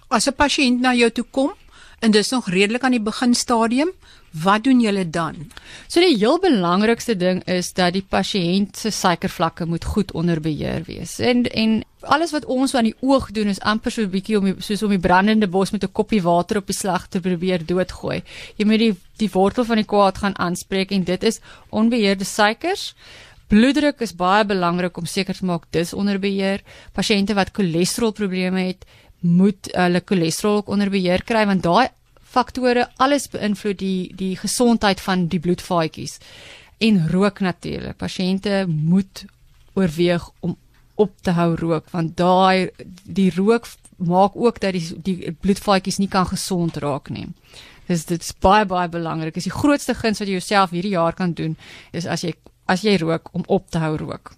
As 0.08 0.28
'n 0.28 0.36
pasiënt 0.36 0.80
na 0.80 0.94
jou 0.94 1.12
toe 1.12 1.26
kom, 1.32 1.54
en 2.04 2.12
dis 2.12 2.30
nog 2.30 2.50
redelik 2.50 2.84
aan 2.84 2.98
die 2.98 3.02
beginstadium. 3.04 3.92
Wat 4.34 4.64
doen 4.64 4.80
julle 4.82 5.10
dan? 5.10 5.36
So 5.88 6.02
die 6.02 6.16
heel 6.18 6.40
belangrikste 6.42 7.14
ding 7.18 7.44
is 7.46 7.68
dat 7.78 7.94
die 7.94 8.02
pasiënt 8.02 8.80
se 8.82 8.90
suikervlakke 8.90 9.68
moet 9.70 9.86
goed 9.86 10.12
onder 10.18 10.42
beheer 10.42 10.82
wees. 10.88 11.20
En 11.20 11.44
en 11.46 11.84
alles 12.02 12.34
wat 12.34 12.46
ons 12.46 12.74
aan 12.76 12.90
die 12.90 12.96
oog 13.00 13.30
doen 13.32 13.48
is 13.48 13.62
amper 13.62 13.92
so 13.92 14.02
'n 14.02 14.10
bietjie 14.10 14.38
om 14.38 14.46
die, 14.46 14.56
soos 14.58 14.84
om 14.84 14.90
die 14.90 15.00
brandende 15.00 15.48
bos 15.48 15.72
met 15.72 15.84
'n 15.84 15.92
koppie 15.92 16.22
water 16.22 16.58
op 16.58 16.68
die 16.68 16.76
slag 16.76 17.08
te 17.08 17.20
probeer 17.20 17.66
doodgooi. 17.66 18.24
Jy 18.58 18.66
moet 18.66 18.80
die 18.80 18.96
die 19.18 19.30
wortel 19.30 19.66
van 19.66 19.76
die 19.76 19.86
kwaad 19.86 20.18
gaan 20.18 20.38
aanspreek 20.38 20.92
en 20.92 21.04
dit 21.04 21.24
is 21.24 21.40
onbeheerde 21.70 22.26
suikers. 22.26 22.96
Bloeddruk 23.48 24.02
is 24.02 24.16
baie 24.16 24.46
belangrik 24.46 24.98
om 24.98 25.06
seker 25.06 25.36
te 25.36 25.46
maak 25.46 25.64
dis 25.70 25.94
onder 25.94 26.20
beheer. 26.20 26.64
Pasiënte 26.94 27.34
wat 27.34 27.52
cholesterolprobleme 27.54 28.60
het, 28.60 28.86
moet 29.20 29.70
hulle 29.72 30.02
cholesterol 30.06 30.64
onder 30.66 30.90
beheer 30.90 31.24
kry 31.24 31.46
want 31.46 31.64
daai 31.64 31.90
faktore 32.34 32.88
alles 33.04 33.30
beïnvloed 33.34 33.80
die 33.80 34.12
die 34.18 34.34
gesondheid 34.40 35.02
van 35.04 35.28
die 35.30 35.42
bloedvaatjies 35.44 36.20
en 36.84 37.00
rook 37.12 37.40
natuurlik. 37.46 37.98
Pasiënte 37.98 38.66
moet 38.68 39.26
oorweeg 39.74 40.30
om 40.40 40.58
op 40.96 41.14
te 41.26 41.34
hou 41.38 41.54
rook 41.58 41.90
want 41.94 42.18
daai 42.18 42.70
die 43.04 43.32
rook 43.36 43.68
maak 43.98 44.36
ook 44.36 44.60
dat 44.62 44.76
die 44.78 45.02
die 45.06 45.32
bloedvaatjies 45.32 46.00
nie 46.02 46.10
kan 46.10 46.28
gesond 46.30 46.78
raak 46.84 47.10
nie. 47.10 47.28
Dis 47.88 48.06
dit 48.10 48.22
is 48.22 48.34
baie 48.40 48.66
baie 48.66 48.90
belangrik. 48.90 49.34
Dis 49.34 49.50
die 49.50 49.58
grootste 49.58 49.96
guns 49.98 50.22
wat 50.22 50.30
jy 50.30 50.40
jouself 50.40 50.74
hierdie 50.76 50.96
jaar 50.96 51.14
kan 51.18 51.34
doen 51.34 51.58
is 51.92 52.06
as 52.06 52.24
jy 52.26 52.34
as 52.66 52.86
jy 52.86 52.96
rook 53.02 53.30
om 53.34 53.44
op 53.48 53.70
te 53.70 53.82
hou 53.84 53.98
rook. 53.98 54.36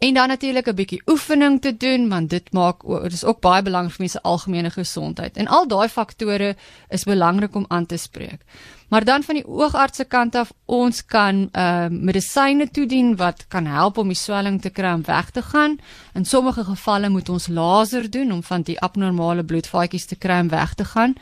En 0.00 0.14
dan 0.14 0.28
natuurlik 0.28 0.66
'n 0.68 0.74
bietjie 0.74 1.02
oefening 1.06 1.60
te 1.60 1.76
doen 1.76 2.08
want 2.08 2.30
dit 2.30 2.52
maak 2.52 2.80
dit 3.02 3.12
is 3.12 3.24
ook 3.24 3.40
baie 3.40 3.62
belangrik 3.62 3.92
vir 3.92 4.00
mense 4.00 4.22
algemene 4.22 4.70
gesondheid. 4.70 5.36
En 5.36 5.46
al 5.46 5.68
daai 5.68 5.88
faktore 5.88 6.56
is 6.88 7.04
belangrik 7.04 7.54
om 7.54 7.64
aan 7.68 7.86
te 7.86 7.96
spreek. 7.96 8.40
Maar 8.90 9.04
dan 9.04 9.22
van 9.22 9.34
die 9.38 9.46
oogartse 9.46 10.04
kant 10.04 10.34
af, 10.34 10.52
ons 10.66 11.04
kan 11.06 11.48
uh 11.52 11.86
medisyne 11.90 12.66
toedien 12.70 13.16
wat 13.16 13.44
kan 13.48 13.66
help 13.66 13.98
om 13.98 14.10
die 14.10 14.18
swelling 14.18 14.58
te 14.62 14.70
kry 14.70 14.92
om 14.98 15.04
weg 15.06 15.30
te 15.30 15.42
gaan. 15.42 15.78
In 16.14 16.24
sommige 16.24 16.64
gevalle 16.64 17.08
moet 17.08 17.28
ons 17.28 17.46
laser 17.46 18.10
doen 18.10 18.32
om 18.32 18.42
van 18.42 18.62
die 18.62 18.80
abnormale 18.80 19.44
bloedvaatjies 19.44 20.04
te 20.10 20.16
kry 20.16 20.40
om 20.40 20.48
weg 20.48 20.74
te 20.74 20.84
gaan. 20.84 21.14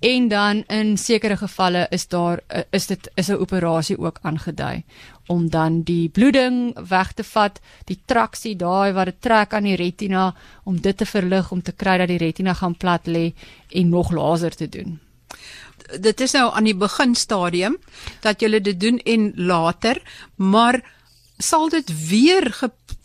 En 0.00 0.28
dan 0.28 0.62
in 0.66 0.98
sekere 0.98 1.36
gevalle 1.36 1.86
is 1.90 2.06
daar 2.08 2.40
eh, 2.46 2.62
is 2.70 2.86
dit 2.86 3.10
is 3.14 3.28
'n 3.28 3.40
operasie 3.40 3.98
ook 3.98 4.18
aangedui 4.22 4.84
om 5.26 5.50
dan 5.50 5.82
die 5.82 6.08
bloeding 6.08 6.88
weg 6.88 7.12
te 7.12 7.24
vat, 7.24 7.60
die 7.84 8.00
traksie 8.04 8.56
daai 8.56 8.92
wat 8.92 9.04
dit 9.04 9.20
trek 9.20 9.52
aan 9.54 9.62
die 9.62 9.76
retina 9.76 10.34
om 10.64 10.80
dit 10.80 10.96
te 10.96 11.06
verlig 11.06 11.50
om 11.50 11.62
te 11.62 11.72
kry 11.72 11.98
dat 11.98 12.08
die 12.08 12.18
retina 12.18 12.54
gaan 12.54 12.76
plat 12.76 13.06
lê 13.06 13.32
en 13.68 13.88
nog 13.88 14.10
laser 14.10 14.54
te 14.54 14.68
doen. 14.68 15.00
Dit 15.96 16.20
is 16.20 16.32
nou 16.32 16.50
aan 16.52 16.64
die 16.64 16.76
begin 16.76 17.14
stadium 17.14 17.78
dat 18.20 18.42
jy 18.42 18.60
dit 18.60 18.80
doen 18.80 18.98
en 18.98 19.32
later, 19.36 20.02
maar 20.36 20.82
sal 21.38 21.68
dit 21.68 22.08
weer 22.08 22.52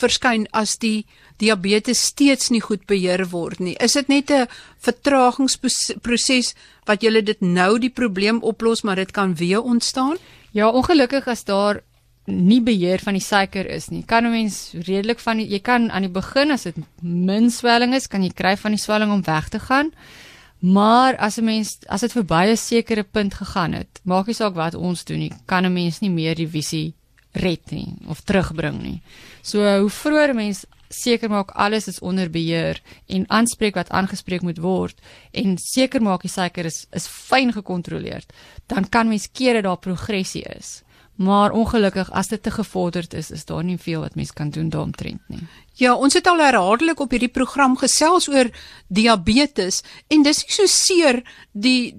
verskyn 0.02 0.48
as 0.52 0.78
die 0.82 1.06
diabetes 1.41 2.02
steeds 2.12 2.50
nie 2.50 2.62
goed 2.62 2.86
beheer 2.89 3.26
word 3.32 3.60
nie. 3.60 3.76
Is 3.80 3.93
dit 3.93 4.08
net 4.08 4.32
'n 4.32 4.48
vertragingsproses 4.80 6.54
wat 6.86 7.02
julle 7.02 7.22
dit 7.22 7.41
nou 7.41 7.80
die 7.80 7.89
probleem 7.89 8.39
oplos, 8.41 8.84
maar 8.84 8.96
dit 8.96 9.12
kan 9.12 9.36
weer 9.36 9.62
ontstaan? 9.62 10.17
Ja, 10.52 10.69
ongelukkig 10.69 11.28
as 11.28 11.43
daar 11.43 11.82
nie 12.26 12.62
beheer 12.62 13.00
van 13.00 13.13
die 13.13 13.24
suiker 13.24 13.65
is 13.65 13.89
nie. 13.89 14.04
Kan 14.06 14.26
'n 14.26 14.32
mens 14.32 14.72
redelik 14.74 15.19
van 15.19 15.38
die, 15.38 15.48
jy 15.48 15.60
kan 15.60 15.91
aan 15.91 16.02
die 16.02 16.12
begin 16.12 16.52
as 16.52 16.63
dit 16.63 16.76
min 17.02 17.52
swelling 17.52 17.93
is, 17.93 18.08
kan 18.08 18.24
jy 18.24 18.32
kry 18.34 18.58
van 18.58 18.72
die 18.72 18.80
swelling 18.80 19.12
om 19.12 19.24
weg 19.24 19.50
te 19.50 19.60
gaan. 19.60 19.91
Maar 20.63 21.17
as 21.17 21.38
'n 21.38 21.43
mens 21.43 21.78
as 21.88 22.02
dit 22.02 22.12
verby 22.12 22.43
'n 22.47 22.58
sekere 22.58 23.04
punt 23.04 23.34
gegaan 23.34 23.73
het, 23.73 23.99
maak 24.04 24.26
nie 24.26 24.36
saak 24.36 24.54
wat 24.54 24.73
ons 24.73 25.04
doen 25.04 25.19
nie, 25.19 25.32
kan 25.45 25.65
'n 25.65 25.73
mens 25.73 25.99
nie 25.99 26.10
meer 26.10 26.36
die 26.36 26.47
visie 26.47 26.93
red 27.32 27.71
nie 27.71 27.95
of 28.08 28.21
terugbring 28.21 28.82
nie. 28.82 29.02
So 29.41 29.80
hoe 29.80 29.89
vroeër 29.89 30.30
'n 30.30 30.36
mens 30.36 30.65
seker 30.89 31.30
maak 31.30 31.52
alles 31.52 31.88
is 31.88 31.99
onder 31.99 32.30
beheer 32.30 32.82
en 33.08 33.30
aanspreek 33.30 33.76
wat 33.76 33.89
aangespreek 33.89 34.41
moet 34.41 34.58
word 34.58 35.02
en 35.32 35.58
seker 35.58 36.02
maak 36.02 36.21
die 36.21 36.32
suiker 36.32 36.65
is 36.65 36.88
is 36.91 37.08
fyn 37.08 37.52
gekontroleer, 37.52 38.23
dan 38.67 38.89
kan 38.89 39.08
mens 39.08 39.32
keer 39.32 39.54
dat 39.54 39.63
daar 39.63 39.78
progressie 39.78 40.43
is. 40.43 40.82
Maar 41.15 41.52
ongelukkig 41.52 42.12
as 42.12 42.28
dit 42.28 42.43
te 42.43 42.52
gevorderd 42.52 43.13
is, 43.13 43.32
is 43.32 43.45
daar 43.45 43.63
nie 43.63 43.78
veel 43.78 44.02
wat 44.02 44.15
mens 44.15 44.34
kan 44.34 44.49
doen 44.49 44.69
daaromtrent 44.69 45.21
nie. 45.28 45.43
Ja, 45.73 45.93
ons 45.95 46.13
het 46.13 46.28
al 46.28 46.41
herhaaldelik 46.41 46.99
op 46.99 47.12
hierdie 47.13 47.32
program 47.32 47.78
gesels 47.78 48.30
oor 48.30 48.49
diabetes 48.88 49.84
en 50.08 50.23
dis 50.26 50.41
nie 50.43 50.56
so 50.58 50.65
seer 50.69 51.21
die 51.52 51.93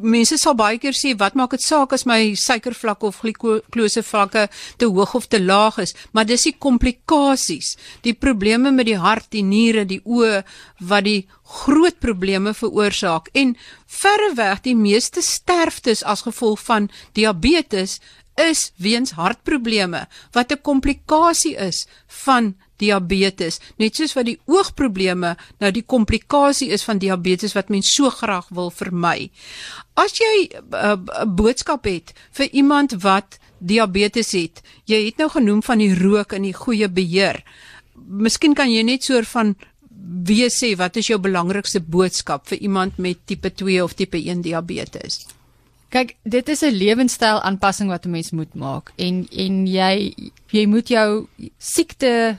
mense 0.00 0.38
sal 0.40 0.54
baie 0.56 0.78
keer 0.80 0.96
sê 0.96 1.12
wat 1.18 1.36
maak 1.36 1.52
dit 1.54 1.62
saak 1.62 1.92
as 1.92 2.06
my 2.08 2.32
suikervlakke 2.38 3.08
of 3.08 3.20
glikose 3.20 4.02
vlakke 4.06 4.46
te 4.80 4.88
hoog 4.88 5.14
of 5.18 5.26
te 5.28 5.40
laag 5.42 5.80
is, 5.84 5.94
maar 6.12 6.26
dis 6.28 6.46
die 6.48 6.56
komplikasies, 6.56 7.76
die 8.04 8.14
probleme 8.16 8.72
met 8.72 8.88
die 8.88 8.98
hart, 9.00 9.28
die 9.34 9.44
niere, 9.44 9.84
die 9.84 10.00
oë 10.04 10.42
wat 10.88 11.04
die 11.04 11.26
groot 11.50 11.98
probleme 12.00 12.54
veroorsaak 12.54 13.28
en 13.34 13.56
verreweg 13.90 14.62
die 14.64 14.76
meeste 14.78 15.22
sterftes 15.24 16.04
as 16.06 16.24
gevolg 16.26 16.62
van 16.64 16.88
diabetes 17.18 17.98
is 18.34 18.72
weens 18.76 19.10
hartprobleme 19.10 20.06
wat 20.32 20.52
'n 20.52 20.62
komplikasie 20.62 21.56
is 21.56 21.86
van 22.06 22.54
diabetes 22.76 23.60
net 23.76 23.96
soos 23.96 24.14
wat 24.16 24.24
die 24.24 24.38
oogprobleme 24.46 25.36
nou 25.58 25.70
die 25.70 25.84
komplikasie 25.86 26.70
is 26.70 26.82
van 26.82 26.98
diabetes 26.98 27.54
wat 27.54 27.68
mens 27.68 27.92
so 27.94 28.10
graag 28.10 28.48
wil 28.48 28.70
vermy. 28.70 29.30
As 29.94 30.12
jy 30.18 30.48
eh, 30.48 30.96
'n 30.96 31.08
uh, 31.08 31.24
boodskap 31.26 31.84
het 31.84 32.12
vir 32.32 32.48
iemand 32.52 32.92
wat 33.02 33.38
diabetes 33.58 34.32
het, 34.32 34.62
jy 34.84 35.04
het 35.04 35.16
nou 35.18 35.28
genoem 35.28 35.62
van 35.62 35.78
die 35.78 35.94
rook 35.94 36.32
en 36.32 36.42
die 36.42 36.56
goeie 36.56 36.88
beheer. 36.88 37.44
Miskien 37.94 38.54
kan 38.54 38.72
jy 38.72 38.82
net 38.82 39.04
soort 39.04 39.28
van 39.28 39.56
wie 40.24 40.48
sê 40.48 40.76
wat 40.76 40.96
is 40.96 41.10
jou 41.10 41.18
belangrikste 41.18 41.80
boodskap 41.80 42.48
vir 42.48 42.58
iemand 42.58 42.98
met 42.98 43.26
tipe 43.26 43.50
2 43.50 43.84
of 43.84 43.94
tipe 43.94 44.16
1 44.16 44.40
diabetes? 44.42 45.26
Kyk, 45.90 46.16
dit 46.22 46.48
is 46.48 46.62
'n 46.62 46.70
lewenstyl 46.70 47.42
aanpassing 47.42 47.88
wat 47.90 48.06
'n 48.06 48.10
mens 48.10 48.30
moet 48.30 48.54
maak. 48.54 48.92
En 48.96 49.26
en 49.30 49.66
jy 49.66 50.14
jy 50.50 50.66
moet 50.66 50.88
jou 50.88 51.26
siekte 51.58 52.38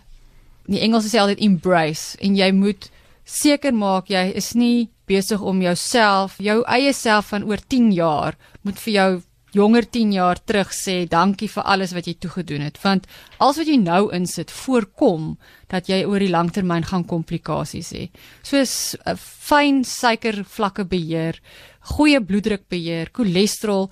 in 0.67 0.73
die 0.73 0.79
Engels 0.79 1.07
sê 1.11 1.19
altyd 1.19 1.39
embrace 1.39 2.17
en 2.19 2.35
jy 2.35 2.51
moet 2.51 2.89
seker 3.23 3.73
maak 3.73 4.07
jy 4.07 4.31
is 4.35 4.53
nie 4.53 4.89
besig 5.05 5.41
om 5.41 5.61
jouself, 5.61 6.37
jou 6.37 6.63
eie 6.63 6.93
self 6.93 7.25
van 7.25 7.43
oor 7.43 7.59
10 7.67 7.91
jaar 7.91 8.37
moet 8.61 8.79
vir 8.79 8.93
jou 8.93 9.21
jonger 9.51 9.85
10 9.89 10.13
jaar 10.15 10.39
terug 10.39 10.71
sê 10.71 11.07
dankie 11.09 11.49
vir 11.51 11.63
alles 11.63 11.93
wat 11.95 12.07
jy 12.07 12.15
toegedoen 12.19 12.63
het. 12.65 12.77
Want 12.83 13.07
als 13.37 13.57
wat 13.59 13.67
jy 13.67 13.77
nou 13.81 14.11
insit 14.15 14.51
voorkom 14.51 15.35
dat 15.71 15.89
jy 15.91 16.03
oor 16.07 16.23
die 16.23 16.31
langtermyn 16.31 16.87
gaan 16.87 17.05
komplikasies 17.07 17.91
hê. 17.95 18.09
Soos 18.43 18.95
'n 19.05 19.17
fyn 19.17 19.83
suikervlakke 19.83 20.85
beheer 20.85 21.39
goeie 21.81 22.21
bloeddruk 22.21 22.69
beheer 22.69 23.09
cholesterol 23.11 23.89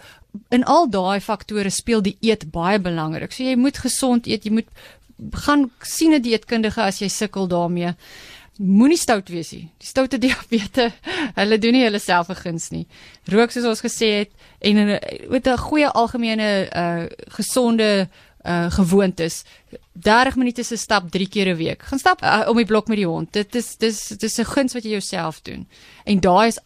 in 0.51 0.63
al 0.63 0.87
daai 0.89 1.19
faktore 1.19 1.69
speel 1.69 2.01
die 2.01 2.17
eet 2.21 2.51
baie 2.51 2.79
belangrik. 2.79 3.31
So 3.33 3.43
jy 3.43 3.55
moet 3.55 3.77
gesond 3.77 4.27
eet 4.27 4.45
jy 4.45 4.51
moet 4.51 4.69
gaan 5.33 5.69
sien 5.83 6.13
'n 6.13 6.21
dieetkundige 6.21 6.81
as 6.81 7.01
jy 7.01 7.09
sukkel 7.09 7.47
daarmee 7.47 7.95
moenie 8.59 8.97
stout 8.99 9.29
wees 9.31 9.51
nie. 9.55 9.69
Die 9.79 9.87
stoute 9.87 10.19
diabetes, 10.19 10.95
hulle 11.39 11.59
doen 11.61 11.77
nie 11.77 11.85
hulle 11.85 11.99
self 11.99 12.29
'n 12.29 12.35
guns 12.35 12.69
nie. 12.71 12.87
Rook 13.31 13.51
soos 13.51 13.65
ons 13.65 13.81
gesê 13.81 14.09
het 14.19 14.31
en 14.59 14.99
met 15.29 15.47
'n 15.47 15.57
goeie 15.57 15.87
algemene 15.87 16.67
uh 16.75 17.07
gesonde 17.37 18.09
uh 18.45 18.71
gewoontes 18.71 19.43
30 19.93 20.35
minute 20.35 20.63
se 20.63 20.77
stap 20.77 21.09
3 21.11 21.27
keer 21.27 21.47
'n 21.47 21.57
week. 21.57 21.83
Gaan 21.83 21.99
stap 21.99 22.23
uh, 22.23 22.45
om 22.47 22.55
die 22.55 22.65
blok 22.65 22.87
met 22.87 22.97
die 22.97 23.07
hond. 23.07 23.33
Dit 23.33 23.55
is 23.55 23.77
dis 23.77 24.07
dis 24.07 24.39
'n 24.39 24.45
guns 24.45 24.73
wat 24.73 24.83
jy 24.83 24.91
jouself 24.91 25.41
doen. 25.41 25.67
En 26.05 26.19
daai 26.19 26.47
is 26.47 26.59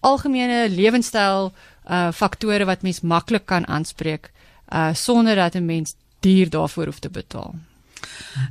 algemene 0.00 0.68
lewenstyl 0.68 1.52
uh 1.90 2.12
faktore 2.12 2.64
wat 2.64 2.82
mens 2.82 3.00
maklik 3.00 3.46
kan 3.46 3.66
aanspreek 3.66 4.30
uh 4.72 4.94
sonder 4.94 5.34
dat 5.34 5.54
'n 5.54 5.64
mens 5.64 5.94
duur 6.20 6.50
daarvoor 6.50 6.84
hoef 6.84 6.98
te 6.98 7.10
betaal. 7.10 7.54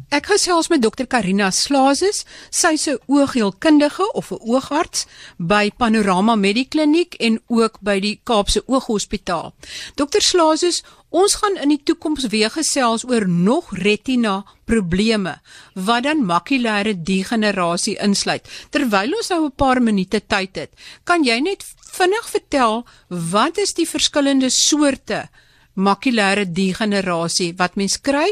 Ek 0.10 0.26
gesels 0.26 0.68
met 0.68 0.82
dokter 0.82 1.08
Karina 1.08 1.52
Slazes, 1.52 2.26
sy's 2.50 2.88
'n 2.88 3.00
oogheelkundige 3.08 4.12
of 4.14 4.32
'n 4.32 4.42
oogarts 4.42 5.06
by 5.38 5.72
Panorama 5.78 6.36
Medikliniek 6.36 7.14
en 7.14 7.42
ook 7.48 7.80
by 7.82 8.00
die 8.00 8.20
Kaapse 8.24 8.64
Ooghospitaal. 8.68 9.54
Dokter 9.96 10.22
Slazes, 10.22 10.84
ons 11.10 11.36
gaan 11.36 11.58
in 11.58 11.70
die 11.70 11.84
toekoms 11.84 12.28
weer 12.28 12.50
gesels 12.50 13.04
oor 13.04 13.28
nog 13.28 13.72
retina 13.72 14.46
probleme 14.66 15.40
wat 15.74 16.04
dan 16.04 16.26
makulêre 16.26 17.04
degenerasie 17.04 17.98
insluit. 17.98 18.48
Terwyl 18.70 19.16
ons 19.16 19.30
nou 19.30 19.46
'n 19.46 19.56
paar 19.56 19.82
minute 19.82 20.22
tyd 20.28 20.56
het, 20.56 20.72
kan 21.04 21.24
jy 21.24 21.40
net 21.40 21.64
vinnig 21.92 22.30
vertel 22.30 22.86
wat 23.08 23.58
is 23.58 23.74
die 23.74 23.88
verskillende 23.88 24.50
soorte 24.50 25.30
makulêre 25.74 26.46
degenerasie 26.46 27.54
wat 27.58 27.76
mens 27.76 27.98
kry 28.02 28.28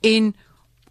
en 0.00 0.34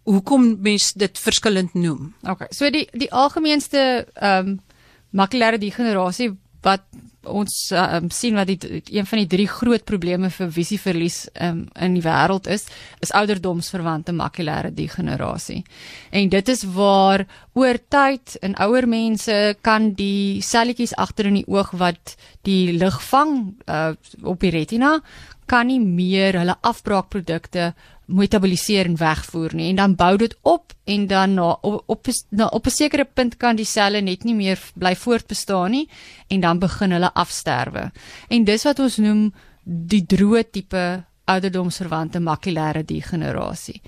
hoekom 0.06 0.56
mens 0.62 0.92
dit 0.94 1.18
verskillend 1.18 1.74
noem. 1.74 2.14
Okay. 2.22 2.48
So 2.54 2.70
die 2.70 2.86
die 2.94 3.10
algemeenste 3.12 4.06
ehm 4.14 4.56
um, 4.56 4.60
makulêre 5.16 5.56
degenerasie 5.58 6.34
wat 6.66 6.82
ons 7.26 7.54
um, 7.74 8.08
sien 8.14 8.36
wat 8.38 8.50
die 8.50 8.80
een 8.94 9.06
van 9.06 9.20
die 9.22 9.28
drie 9.30 9.46
groot 9.50 9.84
probleme 9.88 10.30
vir 10.30 10.50
visieverlies 10.54 11.18
um, 11.42 11.64
in 11.82 11.96
die 11.96 12.04
wêreld 12.04 12.46
is, 12.52 12.66
is 13.02 13.12
ouderdomsverwante 13.16 14.14
makulêre 14.16 14.72
degenerasie. 14.74 15.62
En 16.10 16.30
dit 16.32 16.52
is 16.54 16.62
waar 16.76 17.26
oor 17.58 17.80
tyd 17.90 18.36
in 18.46 18.56
ouer 18.62 18.88
mense 18.90 19.56
kan 19.66 19.92
die 19.98 20.42
selletjies 20.44 20.94
agter 20.94 21.30
in 21.30 21.40
die 21.40 21.48
oog 21.50 21.72
wat 21.80 22.16
die 22.46 22.76
lig 22.76 23.00
vang 23.10 23.38
uh, 23.66 23.94
op 24.22 24.42
die 24.42 24.54
retina 24.54 25.00
kan 25.46 25.68
nie 25.70 25.80
meer 25.80 26.40
hulle 26.40 26.56
afbraakprodukte 26.66 27.72
metaboliseer 28.06 28.86
en 28.86 28.96
wegvoer 28.96 29.54
nie 29.54 29.68
en 29.70 29.76
dan 29.76 29.94
bou 29.98 30.16
dit 30.16 30.36
op 30.42 30.72
en 30.84 31.06
dan 31.06 31.34
na 31.34 31.50
op 31.60 31.82
op, 31.86 32.06
na, 32.30 32.46
op 32.46 32.66
'n 32.66 32.70
sekere 32.70 33.04
punt 33.04 33.36
kan 33.36 33.56
die 33.56 33.64
selle 33.64 34.00
net 34.00 34.24
nie 34.24 34.34
meer 34.34 34.58
bly 34.74 34.94
voortbestaan 34.96 35.70
nie 35.70 35.88
en 36.28 36.40
dan 36.40 36.58
begin 36.58 36.90
hulle 36.90 37.14
afsterwe. 37.14 37.90
En 38.28 38.44
dis 38.44 38.62
wat 38.62 38.78
ons 38.78 38.96
noem 38.96 39.32
die 39.64 40.06
droë 40.06 40.50
tipe 40.50 41.04
ouderdomsverwante 41.26 42.20
makulêre 42.22 42.84
degenerasie. 42.86 43.80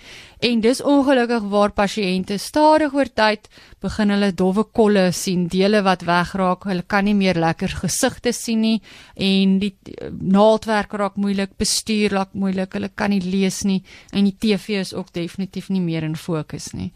En 0.42 0.60
dis 0.62 0.80
ongelukkig 0.82 1.46
waar 1.52 1.72
pasiënte 1.74 2.38
stadig 2.42 2.94
oor 2.94 3.10
tyd 3.14 3.46
begin 3.82 4.10
hulle 4.14 4.32
dowwe 4.34 4.64
kolle 4.74 5.06
sien, 5.14 5.46
dele 5.50 5.84
wat 5.86 6.02
wegraak, 6.06 6.66
hulle 6.70 6.82
kan 6.86 7.06
nie 7.06 7.14
meer 7.18 7.38
lekker 7.38 7.76
gesigte 7.84 8.32
sien 8.34 8.62
nie 8.64 8.76
en 9.14 9.58
die 9.62 9.72
naaldwerk 10.10 10.98
raak 10.98 11.16
moeilik, 11.16 11.54
bestuur 11.58 12.18
raak 12.18 12.34
moeilik, 12.34 12.74
hulle 12.74 12.90
kan 12.94 13.14
nie 13.14 13.22
lees 13.22 13.62
nie 13.68 13.80
en 14.12 14.26
die 14.26 14.34
TV 14.34 14.82
is 14.82 14.94
ook 14.94 15.14
definitief 15.14 15.70
nie 15.70 15.82
meer 15.82 16.06
in 16.06 16.18
fokus 16.18 16.72
nie. 16.74 16.90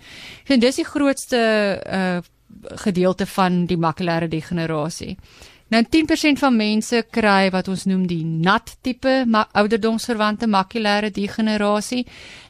En 0.50 0.62
dis 0.62 0.82
die 0.82 0.88
grootste 0.88 1.42
uh 1.86 2.22
gedeelte 2.62 3.26
van 3.26 3.64
die 3.66 3.78
makulêre 3.80 4.28
degenerasie. 4.28 5.16
Nou 5.72 5.80
10% 5.88 6.36
van 6.36 6.52
mense 6.56 6.98
kry 7.08 7.46
wat 7.52 7.68
ons 7.72 7.86
noem 7.88 8.02
die 8.04 8.24
nat 8.26 8.74
tipe 8.84 9.22
ma 9.24 9.46
ouderdomsverwante 9.56 10.44
makulêre 10.50 11.08
degenerasie. 11.16 12.02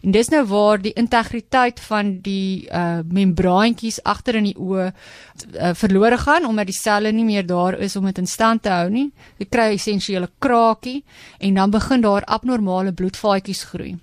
En 0.03 0.11
dis 0.17 0.31
nou 0.33 0.41
waar 0.51 0.83
die 0.83 0.95
integriteit 0.99 1.79
van 1.87 2.17
die 2.25 2.67
uh 2.67 3.05
membraantjies 3.07 4.01
agter 4.03 4.41
in 4.41 4.51
die 4.51 4.57
oë 4.59 4.89
uh, 4.89 5.71
verlore 5.79 6.19
gaan 6.19 6.49
omdat 6.51 6.67
die 6.73 6.77
selle 6.77 7.13
nie 7.15 7.27
meer 7.29 7.47
daar 7.47 7.79
is 7.79 7.95
om 7.97 8.11
dit 8.11 8.19
in 8.19 8.27
stand 8.27 8.67
te 8.67 8.75
hou 8.75 8.91
nie. 8.91 9.13
Jy 9.39 9.47
kry 9.55 9.71
essensiële 9.77 10.33
krakie 10.43 11.05
en 11.39 11.63
dan 11.63 11.71
begin 11.71 12.03
daar 12.03 12.27
abnormale 12.27 12.93
bloedvaatjies 12.93 13.69
groei. 13.71 13.95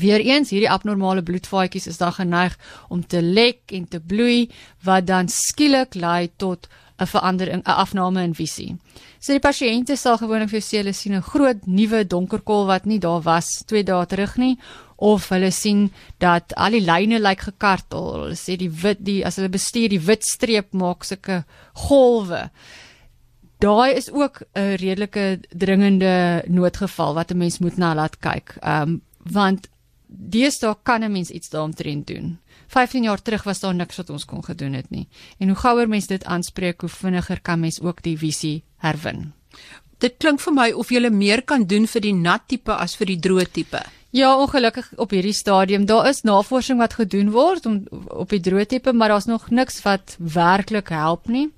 Weereens 0.00 0.52
hierdie 0.54 0.70
abnormale 0.70 1.22
bloedvaatjies 1.22 1.90
is 1.92 1.98
dan 2.00 2.14
geneig 2.16 2.56
om 2.88 3.02
te 3.04 3.20
lek 3.20 3.74
en 3.74 3.88
te 3.88 4.00
bloei 4.00 4.46
wat 4.86 5.10
dan 5.10 5.28
skielik 5.28 5.98
lei 5.98 6.30
tot 6.36 6.70
'n 7.00 7.06
verandering, 7.06 7.62
'n 7.62 7.78
afname 7.84 8.22
in 8.22 8.34
visie. 8.34 8.76
So 9.18 9.32
die 9.32 9.40
pasiënte 9.40 9.96
sal 9.96 10.18
gewoonlik 10.18 10.50
vir 10.50 10.60
jou 10.60 10.66
sê 10.68 10.76
hulle 10.82 10.92
sien 10.92 11.14
'n 11.14 11.22
groot 11.22 11.66
nuwe 11.66 12.04
donker 12.04 12.40
kol 12.40 12.66
wat 12.66 12.86
nie 12.86 12.98
daar 12.98 13.22
was 13.22 13.64
2 13.66 13.82
dae 13.84 14.06
terug 14.06 14.36
nie 14.36 14.58
of 14.96 15.28
hulle 15.28 15.50
sien 15.50 15.90
dat 16.18 16.54
al 16.56 16.70
die 16.70 16.84
lyne 16.84 17.18
lyk 17.18 17.40
gekartel. 17.40 18.12
Hulle 18.12 18.36
sê 18.36 18.56
die 18.56 18.70
wit 18.70 19.00
die 19.04 19.24
as 19.26 19.36
hulle 19.36 19.48
bestuur 19.48 19.88
die 19.88 20.04
wit 20.06 20.24
streep 20.24 20.72
maak 20.72 21.04
sulke 21.04 21.44
golwe. 21.88 22.50
Daai 23.60 23.96
is 23.96 24.10
ook 24.12 24.42
'n 24.54 24.76
redelike 24.76 25.40
dringende 25.48 26.44
noodgeval 26.48 27.14
wat 27.14 27.30
'n 27.30 27.38
mens 27.38 27.58
moet 27.58 27.76
na 27.76 27.94
laat 27.94 28.20
kyk. 28.20 28.56
Ehm 28.62 28.82
um, 28.82 29.02
want 29.32 29.68
deesdae 30.06 30.74
kan 30.82 31.02
'n 31.04 31.12
mens 31.12 31.30
iets 31.30 31.48
daaromtrent 31.48 32.06
doen. 32.06 32.38
15 32.70 33.02
jaar 33.08 33.22
terug 33.22 33.44
was 33.48 33.60
daar 33.60 33.74
niks 33.74 33.98
wat 33.98 34.10
ons 34.14 34.24
kon 34.24 34.44
gedoen 34.46 34.76
het 34.78 34.90
nie. 34.94 35.08
En 35.38 35.50
hoe 35.50 35.58
gouer 35.58 35.88
mens 35.90 36.06
dit 36.06 36.24
aanspreek, 36.24 36.80
hoe 36.80 36.90
vinniger 36.90 37.40
kan 37.42 37.60
mens 37.60 37.80
ook 37.80 38.02
die 38.02 38.16
visie 38.18 38.62
herwin. 38.78 39.32
Dit 39.98 40.16
klink 40.22 40.40
vir 40.40 40.54
my 40.54 40.68
of 40.72 40.90
jy 40.94 41.10
meer 41.10 41.42
kan 41.42 41.66
doen 41.66 41.86
vir 41.86 42.00
die 42.00 42.14
nat 42.14 42.46
tipe 42.48 42.72
as 42.72 42.94
vir 42.96 43.10
die 43.10 43.18
droë 43.18 43.50
tipe. 43.52 43.82
Ja, 44.10 44.32
ongelukkig 44.38 44.88
op 44.96 45.10
hierdie 45.14 45.34
stadium, 45.34 45.84
daar 45.86 46.08
is 46.08 46.24
navorsing 46.26 46.78
wat 46.78 46.96
gedoen 46.98 47.30
word 47.30 47.66
om 47.66 47.84
op 48.08 48.30
die 48.30 48.40
droë 48.42 48.66
tipe, 48.66 48.92
maar 48.92 49.08
daar's 49.08 49.26
nog 49.26 49.50
niks 49.50 49.82
wat 49.82 50.16
werklik 50.18 50.88
help 50.88 51.28
nie 51.28 51.50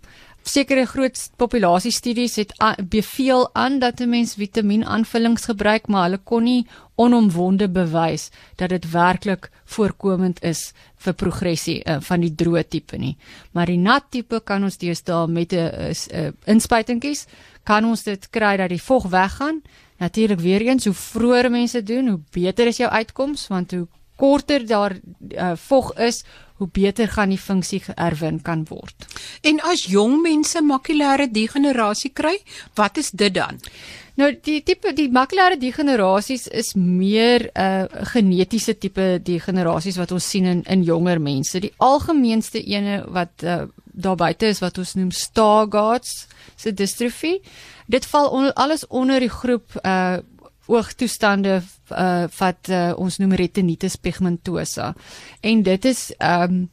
sekere 0.42 0.86
groot 0.86 1.18
populasiestudies 1.36 2.36
het 2.36 2.52
beveel 2.88 3.48
aan 3.54 3.78
dat 3.78 4.00
'n 4.00 4.08
mens 4.08 4.34
vitamienaanvullings 4.34 5.44
gebruik, 5.44 5.86
maar 5.86 6.02
hulle 6.02 6.20
kon 6.24 6.42
nie 6.42 6.66
onomwonde 6.94 7.68
bewys 7.68 8.30
dat 8.56 8.68
dit 8.68 8.90
werklik 8.90 9.50
voorkomend 9.64 10.42
is 10.42 10.72
vir 10.96 11.12
progressie 11.12 11.82
uh, 11.84 11.96
van 12.00 12.20
die 12.20 12.34
droë 12.34 12.68
tipe 12.68 12.96
nie. 12.96 13.16
Maar 13.52 13.66
die 13.66 13.78
nat 13.78 14.04
tipe 14.10 14.40
kan 14.44 14.62
ons 14.62 14.78
deesdae 14.78 15.26
met 15.26 15.52
'n 15.52 15.56
uh, 15.56 15.90
uh, 15.90 16.30
inspuitingkies 16.44 17.26
kan 17.62 17.84
ons 17.84 18.02
dit 18.02 18.30
kry 18.30 18.56
dat 18.56 18.68
die 18.68 18.82
vog 18.82 19.06
weggaan. 19.06 19.62
Natuurlik 19.98 20.40
weer 20.40 20.60
eens, 20.60 20.84
hoe 20.84 20.94
vroeër 20.94 21.50
mense 21.50 21.82
doen, 21.82 22.08
hoe 22.08 22.20
beter 22.30 22.66
is 22.66 22.76
jou 22.76 22.90
uitkoms 22.90 23.48
want 23.48 23.70
hoe 23.70 23.86
korter 24.16 24.66
daar 24.66 24.94
uh, 24.94 25.52
vog 25.56 25.94
is, 25.98 26.22
hoe 26.62 26.68
beter 26.70 27.08
gaan 27.08 27.32
die 27.34 27.40
funksie 27.40 27.82
herwin 27.94 28.38
kan 28.42 28.62
word. 28.68 29.06
En 29.42 29.58
as 29.66 29.84
jong 29.90 30.20
mense 30.22 30.62
makulêre 30.62 31.26
degenerasie 31.30 32.12
kry, 32.14 32.36
wat 32.78 33.00
is 33.02 33.10
dit 33.10 33.34
dan? 33.34 33.58
Nou 34.20 34.28
die 34.44 34.60
tipe 34.60 34.92
die 34.92 35.08
makulêre 35.08 35.56
degenerasies 35.56 36.46
is 36.52 36.74
meer 36.76 37.48
'n 37.54 37.88
uh, 37.88 38.06
genetiese 38.12 38.78
tipe 38.78 39.20
degenerasies 39.24 39.96
wat 39.96 40.12
ons 40.12 40.28
sien 40.28 40.44
in 40.44 40.62
in 40.62 40.82
jonger 40.82 41.20
mense. 41.20 41.60
Die 41.60 41.72
algemeenste 41.76 42.62
ene 42.62 43.04
wat 43.08 43.42
uh, 43.42 43.62
daar 43.92 44.16
buite 44.16 44.46
is 44.46 44.60
wat 44.60 44.78
ons 44.78 44.94
noem 44.94 45.10
Stargardt's 45.10 46.26
se 46.56 46.74
dystrophy. 46.74 47.40
Dit 47.86 48.06
val 48.06 48.28
on, 48.28 48.52
alles 48.54 48.86
onder 48.86 49.20
die 49.20 49.32
groep 49.32 49.80
uh 49.82 50.18
oogtoestande 50.66 51.62
uh, 51.90 52.24
wat 52.38 52.68
uh, 52.68 52.92
ons 52.96 53.18
noem 53.18 53.32
retinitis 53.32 53.96
pigmentosa. 53.96 54.94
En 55.40 55.62
dit 55.62 55.84
is 55.84 56.12
ehm 56.18 56.42
um, 56.42 56.70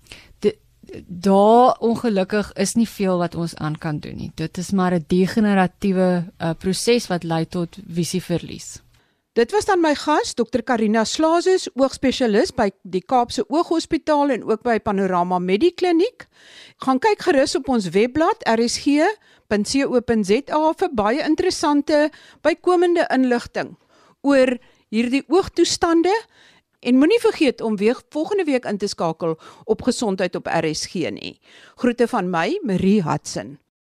daar 1.07 1.77
ongelukkig 1.79 2.53
is 2.53 2.73
nie 2.73 2.89
veel 2.89 3.17
wat 3.17 3.35
ons 3.35 3.55
aan 3.55 3.77
kan 3.77 3.99
doen 3.99 4.15
nie. 4.15 4.31
Dit 4.35 4.57
is 4.57 4.71
maar 4.71 4.93
'n 4.93 5.05
degeneratiewe 5.07 6.23
uh, 6.41 6.49
proses 6.57 7.07
wat 7.07 7.23
lei 7.23 7.47
tot 7.47 7.77
visieverlies. 7.93 8.81
Dit 9.33 9.51
was 9.51 9.65
dan 9.65 9.79
my 9.79 9.95
gas, 9.95 10.33
Dr. 10.33 10.61
Karina 10.63 11.03
Slazus, 11.03 11.69
oogspesialis 11.73 12.51
by 12.51 12.71
die 12.81 13.03
Kaapse 13.05 13.45
Ooghospitaal 13.47 14.29
en 14.29 14.43
ook 14.43 14.61
by 14.61 14.79
Panorama 14.79 15.39
Medikliniek. 15.39 16.25
Gaan 16.77 16.99
kyk 16.99 17.21
gerus 17.21 17.55
op 17.55 17.69
ons 17.69 17.89
webblad 17.89 18.43
rsg.co.za 19.49 20.73
vir 20.79 20.91
baie 20.93 21.23
interessante 21.25 22.09
bykomende 22.45 23.07
inligting 23.13 23.75
oor 24.21 24.57
hierdie 24.93 25.23
oogtoestande 25.29 26.13
en 26.79 26.99
moenie 26.99 27.19
vergeet 27.19 27.61
om 27.61 27.77
weer 27.77 27.97
volgende 28.13 28.45
week 28.45 28.65
in 28.65 28.77
te 28.77 28.87
skakel 28.87 29.37
op 29.65 29.81
gesondheid 29.81 30.35
op 30.35 30.47
RSG 30.47 31.09
nie. 31.11 31.39
Groete 31.75 32.07
van 32.07 32.29
my, 32.29 32.59
Marie 32.63 33.01
Hudson. 33.03 33.57